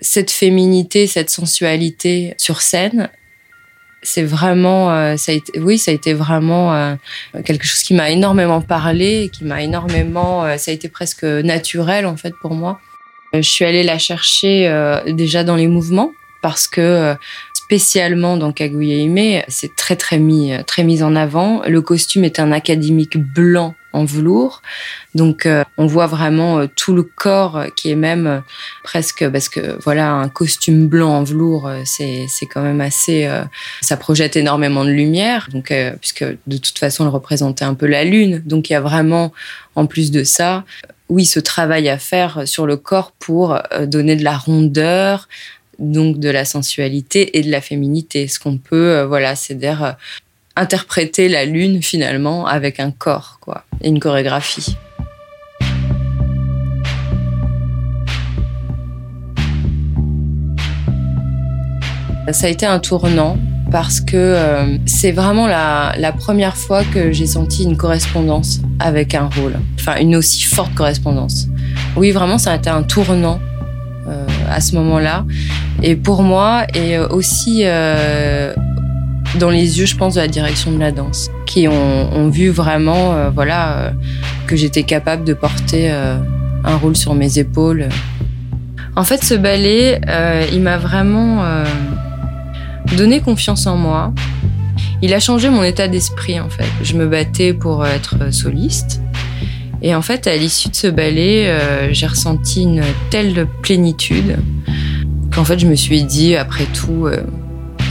cette 0.00 0.30
féminité, 0.30 1.06
cette 1.06 1.30
sensualité 1.30 2.34
sur 2.38 2.60
scène. 2.60 3.08
C'est 4.02 4.24
vraiment, 4.24 4.90
euh, 4.90 5.16
ça 5.16 5.30
a 5.30 5.34
été, 5.36 5.60
oui, 5.60 5.78
ça 5.78 5.92
a 5.92 5.94
été 5.94 6.12
vraiment 6.12 6.74
euh, 6.74 6.96
quelque 7.44 7.64
chose 7.64 7.82
qui 7.82 7.94
m'a 7.94 8.10
énormément 8.10 8.60
parlé, 8.60 9.30
qui 9.32 9.44
m'a 9.44 9.62
énormément, 9.62 10.42
ça 10.58 10.72
a 10.72 10.74
été 10.74 10.88
presque 10.88 11.22
naturel 11.22 12.06
en 12.06 12.16
fait 12.16 12.34
pour 12.42 12.54
moi. 12.54 12.80
Je 13.32 13.40
suis 13.40 13.64
allée 13.64 13.84
la 13.84 13.98
chercher 13.98 14.70
déjà 15.06 15.42
dans 15.42 15.56
les 15.56 15.68
mouvements 15.68 16.12
parce 16.42 16.66
que 16.66 17.16
spécialement 17.64 18.36
dans 18.36 18.52
Kaguya 18.52 19.44
c'est 19.48 19.74
très 19.76 19.96
très 19.96 20.18
mis 20.18 20.52
très 20.66 20.84
mis 20.84 21.02
en 21.02 21.16
avant. 21.16 21.62
Le 21.66 21.80
costume 21.80 22.24
est 22.24 22.38
un 22.38 22.52
académique 22.52 23.18
blanc 23.18 23.74
en 23.92 24.04
velours. 24.04 24.62
Donc 25.14 25.46
euh, 25.46 25.64
on 25.76 25.86
voit 25.86 26.06
vraiment 26.06 26.58
euh, 26.58 26.66
tout 26.74 26.94
le 26.94 27.02
corps 27.02 27.66
qui 27.76 27.90
est 27.90 27.96
même 27.96 28.26
euh, 28.26 28.40
presque 28.82 29.28
parce 29.28 29.48
que 29.48 29.78
voilà 29.82 30.12
un 30.12 30.28
costume 30.28 30.88
blanc 30.88 31.10
en 31.10 31.24
velours 31.24 31.70
c'est 31.84 32.26
c'est 32.28 32.46
quand 32.46 32.62
même 32.62 32.80
assez 32.80 33.28
ça 33.80 33.96
projette 33.96 34.36
énormément 34.36 34.84
de 34.84 34.90
lumière 34.90 35.48
donc 35.52 35.72
puisque 36.00 36.24
de 36.46 36.56
toute 36.56 36.78
façon 36.78 37.04
elle 37.04 37.10
représentait 37.10 37.64
un 37.64 37.74
peu 37.74 37.86
la 37.86 38.04
lune 38.04 38.42
donc 38.44 38.70
il 38.70 38.72
y 38.72 38.76
a 38.76 38.80
vraiment 38.80 39.32
en 39.74 39.86
plus 39.86 40.10
de 40.10 40.24
ça 40.24 40.64
oui 41.08 41.26
ce 41.26 41.40
travail 41.40 41.88
à 41.88 41.98
faire 41.98 42.42
sur 42.46 42.66
le 42.66 42.76
corps 42.76 43.12
pour 43.12 43.58
donner 43.86 44.16
de 44.16 44.24
la 44.24 44.36
rondeur 44.36 45.28
donc 45.78 46.18
de 46.18 46.28
la 46.30 46.44
sensualité 46.44 47.38
et 47.38 47.42
de 47.42 47.50
la 47.50 47.60
féminité 47.60 48.28
ce 48.28 48.38
qu'on 48.38 48.58
peut 48.58 49.02
voilà 49.02 49.34
c'est 49.36 49.54
dire 49.54 49.96
interpréter 50.56 51.28
la 51.28 51.44
lune 51.44 51.82
finalement 51.82 52.46
avec 52.46 52.78
un 52.80 52.90
corps 52.90 53.38
quoi 53.40 53.64
et 53.80 53.88
une 53.88 54.00
chorégraphie? 54.00 54.76
Ça 62.30 62.46
a 62.46 62.50
été 62.50 62.64
un 62.64 62.78
tournant 62.78 63.36
parce 63.72 64.00
que 64.00 64.16
euh, 64.16 64.78
c'est 64.86 65.10
vraiment 65.10 65.48
la, 65.48 65.92
la, 65.98 66.12
première 66.12 66.56
fois 66.56 66.84
que 66.84 67.10
j'ai 67.10 67.26
senti 67.26 67.64
une 67.64 67.76
correspondance 67.76 68.60
avec 68.78 69.14
un 69.14 69.28
rôle, 69.28 69.54
enfin 69.80 69.96
une 69.98 70.14
aussi 70.14 70.44
forte 70.44 70.72
correspondance. 70.74 71.48
Oui, 71.96 72.12
vraiment, 72.12 72.38
ça 72.38 72.52
a 72.52 72.56
été 72.56 72.70
un 72.70 72.84
tournant 72.84 73.40
euh, 73.40 73.51
à 74.48 74.60
ce 74.60 74.74
moment-là. 74.76 75.24
Et 75.82 75.96
pour 75.96 76.22
moi, 76.22 76.66
et 76.74 76.98
aussi 76.98 77.62
euh, 77.64 78.54
dans 79.38 79.50
les 79.50 79.78
yeux, 79.78 79.86
je 79.86 79.96
pense, 79.96 80.14
de 80.14 80.20
la 80.20 80.28
direction 80.28 80.72
de 80.72 80.78
la 80.78 80.92
danse, 80.92 81.30
qui 81.46 81.68
ont, 81.68 82.28
vu 82.28 82.48
vraiment, 82.48 83.12
euh, 83.12 83.30
voilà, 83.30 83.72
euh, 83.72 83.90
que 84.46 84.56
j'étais 84.56 84.82
capable 84.82 85.24
de 85.24 85.34
porter 85.34 85.90
euh, 85.90 86.16
un 86.64 86.76
rôle 86.76 86.96
sur 86.96 87.14
mes 87.14 87.38
épaules. 87.38 87.88
En 88.96 89.04
fait, 89.04 89.24
ce 89.24 89.34
ballet, 89.34 90.00
il 90.52 90.60
m'a 90.60 90.76
vraiment 90.76 91.42
donné 92.94 93.20
confiance 93.20 93.66
en 93.66 93.76
moi. 93.76 94.12
Il 95.00 95.14
a 95.14 95.18
changé 95.18 95.48
mon 95.48 95.62
état 95.62 95.88
d'esprit, 95.88 96.38
en 96.38 96.50
fait. 96.50 96.66
Je 96.82 96.94
me 96.94 97.06
battais 97.06 97.54
pour 97.54 97.86
être 97.86 98.30
soliste. 98.34 99.00
Et 99.82 99.94
en 99.94 100.02
fait, 100.02 100.26
à 100.26 100.36
l'issue 100.36 100.68
de 100.68 100.76
ce 100.76 100.86
ballet, 100.86 101.52
j'ai 101.92 102.06
ressenti 102.06 102.62
une 102.62 102.82
telle 103.10 103.46
plénitude 103.62 104.38
qu'en 105.34 105.44
fait, 105.44 105.58
je 105.58 105.66
me 105.66 105.74
suis 105.74 106.04
dit, 106.04 106.36
après 106.36 106.66
tout, 106.66 107.08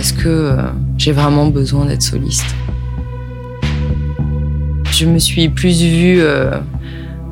est-ce 0.01 0.13
que 0.13 0.29
euh, 0.29 0.55
j'ai 0.97 1.11
vraiment 1.11 1.45
besoin 1.45 1.85
d'être 1.85 2.01
soliste? 2.01 2.55
Je 4.91 5.05
me 5.05 5.19
suis 5.19 5.47
plus 5.47 5.79
vue 5.83 6.21
euh, 6.21 6.57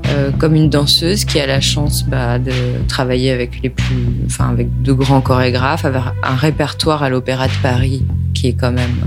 euh, 0.09 0.29
comme 0.37 0.53
une 0.53 0.69
danseuse 0.69 1.25
qui 1.25 1.39
a 1.39 1.47
la 1.47 1.61
chance 1.61 2.05
bah, 2.05 2.37
de 2.37 2.51
travailler 2.87 3.31
avec 3.31 3.63
les 3.63 3.71
plus, 3.71 3.85
enfin 4.27 4.49
avec 4.49 4.83
de 4.83 4.93
grands 4.93 5.21
chorégraphes, 5.21 5.83
avec 5.83 6.03
un 6.21 6.35
répertoire 6.35 7.01
à 7.01 7.09
l'Opéra 7.09 7.47
de 7.47 7.53
Paris 7.63 8.05
qui 8.35 8.49
est 8.49 8.53
quand 8.53 8.71
même 8.71 9.01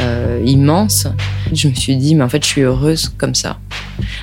euh, 0.00 0.42
immense. 0.44 1.06
Je 1.52 1.68
me 1.68 1.74
suis 1.74 1.96
dit, 1.96 2.16
mais 2.16 2.24
en 2.24 2.28
fait, 2.28 2.42
je 2.42 2.48
suis 2.48 2.62
heureuse 2.62 3.10
comme 3.16 3.36
ça. 3.36 3.58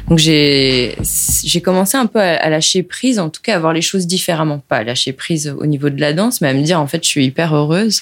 Donc 0.10 0.20
j'ai 0.20 0.98
j'ai 1.44 1.62
commencé 1.62 1.98
un 1.98 2.06
peu 2.06 2.20
à, 2.20 2.50
lâcher 2.50 2.84
prise, 2.84 3.20
en 3.20 3.30
tout 3.30 3.42
cas 3.42 3.56
à 3.56 3.60
voir 3.60 3.74
les 3.74 3.82
choses 3.82 4.06
différemment, 4.08 4.60
pas 4.68 4.78
à 4.78 4.84
lâcher 4.84 5.14
prise 5.14 5.54
au 5.58 5.66
niveau 5.66 5.90
de 5.90 6.00
la 6.00 6.14
danse, 6.14 6.42
mais 6.42 6.50
à 6.50 6.54
me 6.54 6.62
dire 6.62 6.80
en 6.80 6.88
fait, 6.88 7.04
je 7.04 7.10
suis 7.10 7.26
hyper 7.26 7.56
heureuse. 7.56 8.02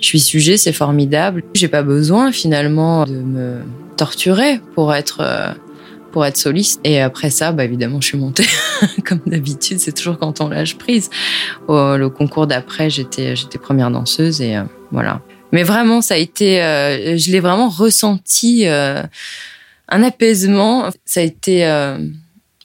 Je 0.00 0.06
suis 0.06 0.20
sujet, 0.20 0.56
c'est 0.56 0.72
formidable. 0.72 1.42
J'ai 1.54 1.68
pas 1.68 1.82
besoin 1.82 2.32
finalement 2.32 3.04
de 3.04 3.16
me 3.16 3.60
torturer 3.96 4.60
pour 4.74 4.94
être 4.94 5.20
euh, 5.20 5.52
pour 6.12 6.24
être 6.24 6.36
soliste. 6.36 6.80
Et 6.82 7.00
après 7.00 7.30
ça, 7.30 7.52
bah 7.52 7.64
évidemment, 7.64 8.00
je 8.00 8.08
suis 8.08 8.18
montée. 8.18 8.46
Comme 9.04 9.20
d'habitude, 9.26 9.78
c'est 9.80 9.92
toujours 9.92 10.18
quand 10.18 10.40
on 10.40 10.48
lâche 10.48 10.76
prise. 10.78 11.10
Au, 11.68 11.96
le 11.96 12.08
concours 12.08 12.46
d'après, 12.46 12.90
j'étais 12.90 13.36
j'étais 13.36 13.58
première 13.58 13.90
danseuse 13.90 14.40
et 14.40 14.56
euh, 14.56 14.62
voilà. 14.90 15.20
Mais 15.52 15.62
vraiment, 15.62 16.00
ça 16.00 16.14
a 16.14 16.16
été, 16.16 16.62
euh, 16.62 17.16
je 17.16 17.30
l'ai 17.30 17.40
vraiment 17.40 17.68
ressenti, 17.68 18.66
euh, 18.66 19.02
un 19.88 20.02
apaisement. 20.02 20.90
Ça 21.04 21.20
a 21.20 21.22
été 21.22 21.66
euh, 21.66 21.98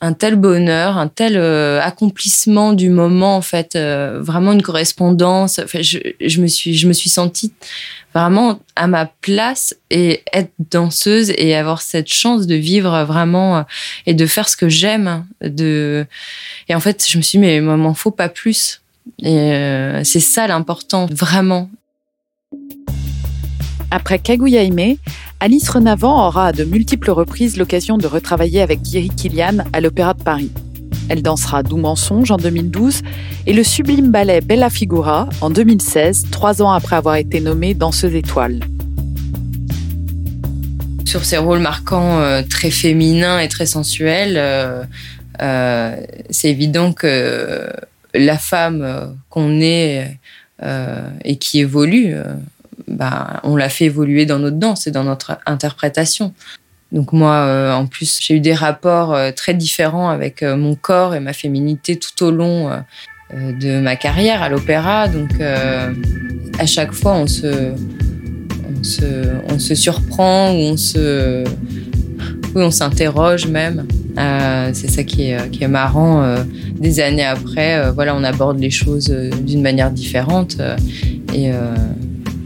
un 0.02 0.14
tel 0.14 0.36
bonheur, 0.36 0.98
un 0.98 1.08
tel 1.08 1.38
accomplissement 1.38 2.74
du 2.74 2.90
moment 2.90 3.38
en 3.38 3.42
fait, 3.42 3.78
vraiment 3.78 4.54
une 4.54 4.64
correspondance. 4.64 5.60
Enfin, 5.60 5.82
je, 5.82 6.00
je, 6.20 6.42
me 6.42 6.48
suis 6.48 6.76
je 6.76 6.88
me 6.88 6.94
suis 6.94 7.10
sentie 7.10 7.54
vraiment 8.14 8.60
à 8.76 8.88
ma 8.88 9.06
place 9.06 9.76
et 9.90 10.24
être 10.34 10.52
danseuse 10.72 11.32
et 11.38 11.56
avoir 11.56 11.82
cette 11.82 12.12
chance 12.12 12.48
de 12.48 12.56
vivre 12.56 13.04
vraiment 13.04 13.60
euh, 13.60 13.64
et 14.06 14.14
de 14.14 14.26
faire 14.26 14.50
ce 14.50 14.58
que 14.58 14.70
j'aime. 14.70 15.26
De 15.42 16.06
et 16.68 16.76
en 16.76 16.80
fait, 16.80 17.06
je 17.08 17.18
me 17.18 17.22
suis 17.22 17.38
dit, 17.38 17.46
mais 17.46 17.62
m'en 17.62 17.94
faut 17.94 18.12
pas 18.12 18.30
plus. 18.30 18.82
Et 19.20 19.54
euh, 19.54 20.04
c'est 20.04 20.20
ça 20.20 20.48
l'important, 20.48 21.08
vraiment. 21.12 21.70
Après 23.94 24.20
Kaguya 24.20 24.64
Aimé, 24.64 25.00
Alice 25.42 25.68
Renavant 25.68 26.26
aura 26.26 26.48
à 26.48 26.52
de 26.54 26.64
multiples 26.64 27.12
reprises 27.12 27.58
l'occasion 27.58 27.98
de 27.98 28.08
retravailler 28.08 28.62
avec 28.62 28.82
Thierry 28.82 29.10
Kilian 29.10 29.58
à 29.74 29.82
l'Opéra 29.82 30.14
de 30.14 30.24
Paris. 30.24 30.50
Elle 31.10 31.22
dansera 31.22 31.62
Doux 31.62 31.76
Mensonge 31.76 32.32
en 32.32 32.38
2012 32.38 33.02
et 33.48 33.54
le 33.54 33.66
sublime 33.66 34.10
ballet 34.10 34.40
Bella 34.40 34.70
Figura 34.70 35.28
en 35.42 35.50
2016, 35.50 36.28
trois 36.32 36.62
ans 36.62 36.72
après 36.72 36.96
avoir 36.96 37.16
été 37.16 37.42
nommée 37.42 37.74
danseuse 37.74 38.16
étoile. 38.16 38.62
Sur 41.06 41.26
ces 41.26 41.38
rôles 41.38 41.60
marquants 41.60 42.22
euh, 42.22 42.44
très 42.50 42.72
féminins 42.72 43.40
et 43.40 43.50
très 43.50 43.66
sensuels, 43.66 44.36
euh, 44.38 44.84
euh, 45.42 45.98
c'est 46.30 46.50
évident 46.50 46.94
que 46.94 47.70
la 48.14 48.38
femme 48.38 49.18
qu'on 49.30 49.60
est 49.60 50.18
et 51.26 51.38
qui 51.38 51.60
évolue, 51.60 52.16
bah, 52.88 53.40
on 53.44 53.56
l'a 53.56 53.70
fait 53.70 53.86
évoluer 53.86 54.26
dans 54.26 54.40
notre 54.40 54.58
danse 54.58 54.88
et 54.88 54.92
dans 54.92 55.04
notre 55.04 55.38
interprétation. 55.46 56.34
Donc 56.92 57.14
moi, 57.14 57.36
euh, 57.36 57.74
en 57.74 57.86
plus, 57.86 58.20
j'ai 58.22 58.36
eu 58.36 58.40
des 58.40 58.54
rapports 58.54 59.14
euh, 59.14 59.32
très 59.32 59.54
différents 59.54 60.10
avec 60.10 60.44
euh, 60.44 60.58
mon 60.58 60.76
corps 60.76 61.16
et 61.16 61.20
ma 61.20 61.34
féminité 61.34 61.98
tout 61.98 62.24
au 62.24 62.32
long 62.32 62.70
de 63.34 63.80
ma 63.80 63.96
carrière 63.96 64.42
à 64.42 64.50
l'opéra. 64.50 65.08
Donc 65.08 65.40
à 65.40 66.66
chaque 66.66 66.92
fois, 66.92 67.14
on 67.14 67.28
se, 67.28 67.74
surprend 69.74 70.52
ou 70.52 70.58
on 70.58 70.78
se, 70.78 71.46
on 72.56 72.72
s'interroge 72.72 73.48
même. 73.48 73.88
c'est 74.74 74.90
ça 74.90 75.04
qui 75.04 75.32
est, 75.32 75.50
qui 75.52 75.64
est 75.64 75.70
marrant. 75.70 76.36
des 76.78 77.00
années 77.00 77.24
après, 77.24 77.90
voilà, 77.94 78.18
on 78.18 78.24
aborde 78.26 78.60
les 78.60 78.70
choses 78.70 79.10
d'une 79.10 79.62
manière 79.62 79.92
différente 79.92 80.58
et 81.34 81.52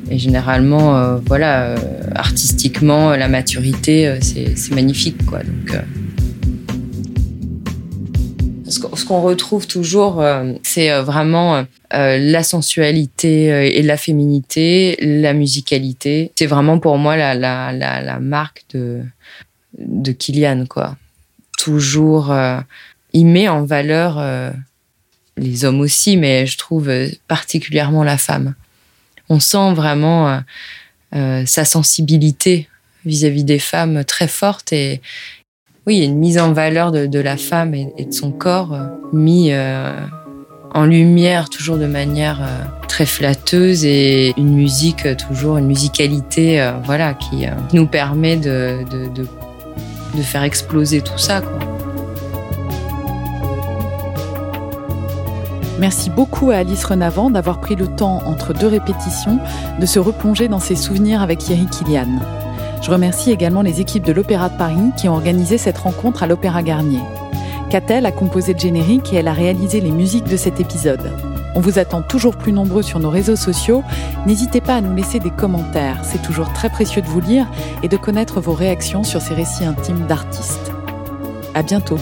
et 0.10 0.20
généralement, 0.20 0.98
euh, 0.98 1.18
voilà, 1.26 1.70
euh, 1.70 1.78
artistiquement, 2.14 3.16
la 3.16 3.28
maturité, 3.28 4.08
euh, 4.08 4.18
c'est 4.22 4.72
magnifique, 4.72 5.26
quoi. 5.26 5.40
Donc, 5.40 5.84
ce 8.68 9.06
qu'on 9.06 9.22
retrouve 9.22 9.68
toujours, 9.68 10.24
c'est 10.64 10.92
vraiment 11.02 11.66
la 11.92 12.44
sensualité 12.44 13.78
et 13.78 13.82
la 13.84 13.96
féminité, 13.96 14.98
la 15.00 15.34
musicalité. 15.34 16.32
C'est 16.36 16.48
vraiment 16.48 16.80
pour 16.80 16.98
moi 16.98 17.16
la, 17.16 18.20
marque 18.20 18.66
de, 18.74 19.02
de 19.78 20.12
Kylian, 20.12 20.66
quoi. 20.66 20.98
Toujours, 21.58 22.36
il 23.14 23.26
met 23.28 23.48
en 23.48 23.64
valeur 23.64 24.22
les 25.38 25.64
hommes 25.64 25.80
aussi, 25.80 26.18
mais 26.18 26.46
je 26.46 26.58
trouve 26.58 26.92
particulièrement 27.28 28.04
la 28.04 28.18
femme 28.18 28.56
on 29.30 29.40
sent 29.40 29.74
vraiment 29.74 30.30
euh, 30.30 30.40
euh, 31.16 31.44
sa 31.46 31.66
sensibilité 31.66 32.68
vis-à-vis 33.06 33.44
des 33.44 33.60
femmes 33.60 34.04
très 34.04 34.28
forte 34.28 34.74
et 34.74 35.02
oui, 35.88 35.98
il 35.98 36.00
y 36.00 36.02
a 36.02 36.06
une 36.06 36.18
mise 36.18 36.40
en 36.40 36.52
valeur 36.52 36.92
de, 36.92 37.20
la 37.20 37.38
femme 37.38 37.76
et, 37.76 38.06
de 38.06 38.12
son 38.12 38.32
corps 38.32 38.74
euh, 38.74 38.88
mis 39.14 39.52
en 40.74 40.86
lumière 40.86 41.50
toujours 41.50 41.78
de 41.78 41.86
manière 41.86 42.40
très 42.88 43.06
flatteuse 43.06 43.86
et 43.86 44.34
une 44.38 44.56
musique 44.56 45.08
toujours 45.18 45.58
une 45.58 45.68
musicalité 45.68 46.74
voilà 46.84 47.14
qui 47.14 47.46
nous 47.74 47.88
permet 47.88 48.36
de, 48.36 48.80
de, 49.14 50.22
faire 50.22 50.44
exploser 50.44 51.02
tout 51.02 51.18
ça. 51.18 51.42
Merci 55.80 56.10
beaucoup 56.10 56.52
à 56.52 56.56
Alice 56.56 56.86
Renavant 56.86 57.30
d'avoir 57.30 57.60
pris 57.60 57.76
le 57.76 57.88
temps, 57.88 58.22
entre 58.26 58.54
deux 58.54 58.68
répétitions, 58.68 59.40
de 59.80 59.86
se 59.86 60.00
replonger 60.00 60.48
dans 60.48 60.60
ses 60.60 60.76
souvenirs 60.76 61.22
avec 61.22 61.40
Thierry 61.40 61.66
Kilian. 61.66 62.08
Je 62.82 62.92
remercie 62.92 63.32
également 63.32 63.62
les 63.62 63.82
équipes 63.82 64.06
de 64.06 64.14
l'Opéra 64.14 64.50
de 64.50 64.58
Paris 64.58 64.92
qui 64.96 65.10
ont 65.10 65.14
organisé 65.14 65.58
cette 65.58 65.78
rencontre 65.78 66.24
à 66.24 66.28
l'Opéra 66.28 66.64
Garnier. 66.64 67.02
Catel 67.70 68.06
a 68.06 68.12
composé 68.12 68.54
le 68.54 68.60
générique 68.60 69.12
et 69.12 69.18
elle 69.18 69.28
a 69.28 69.34
réalisé 69.34 69.82
les 69.82 69.92
musiques 69.92 70.30
de 70.30 70.38
cet 70.38 70.62
épisode. 70.62 71.12
On 71.56 71.62
vous 71.62 71.80
attend 71.80 72.02
toujours 72.02 72.38
plus 72.38 72.52
nombreux 72.52 72.84
sur 72.84 73.00
nos 73.00 73.10
réseaux 73.10 73.36
sociaux. 73.36 73.84
N'hésitez 74.26 74.62
pas 74.62 74.76
à 74.76 74.82
nous 74.82 74.96
laisser 74.96 75.20
des 75.20 75.30
commentaires. 75.30 76.02
C'est 76.04 76.22
toujours 76.22 76.54
très 76.54 76.70
précieux 76.70 77.02
de 77.02 77.08
vous 77.08 77.22
lire 77.22 77.48
et 77.82 77.88
de 77.88 77.98
connaître 77.98 78.40
vos 78.40 78.54
réactions 78.54 79.04
sur 79.04 79.22
ces 79.22 79.34
récits 79.34 79.66
intimes 79.66 80.06
d'artistes. 80.08 80.72
À 81.54 81.64
bientôt. 81.64 81.98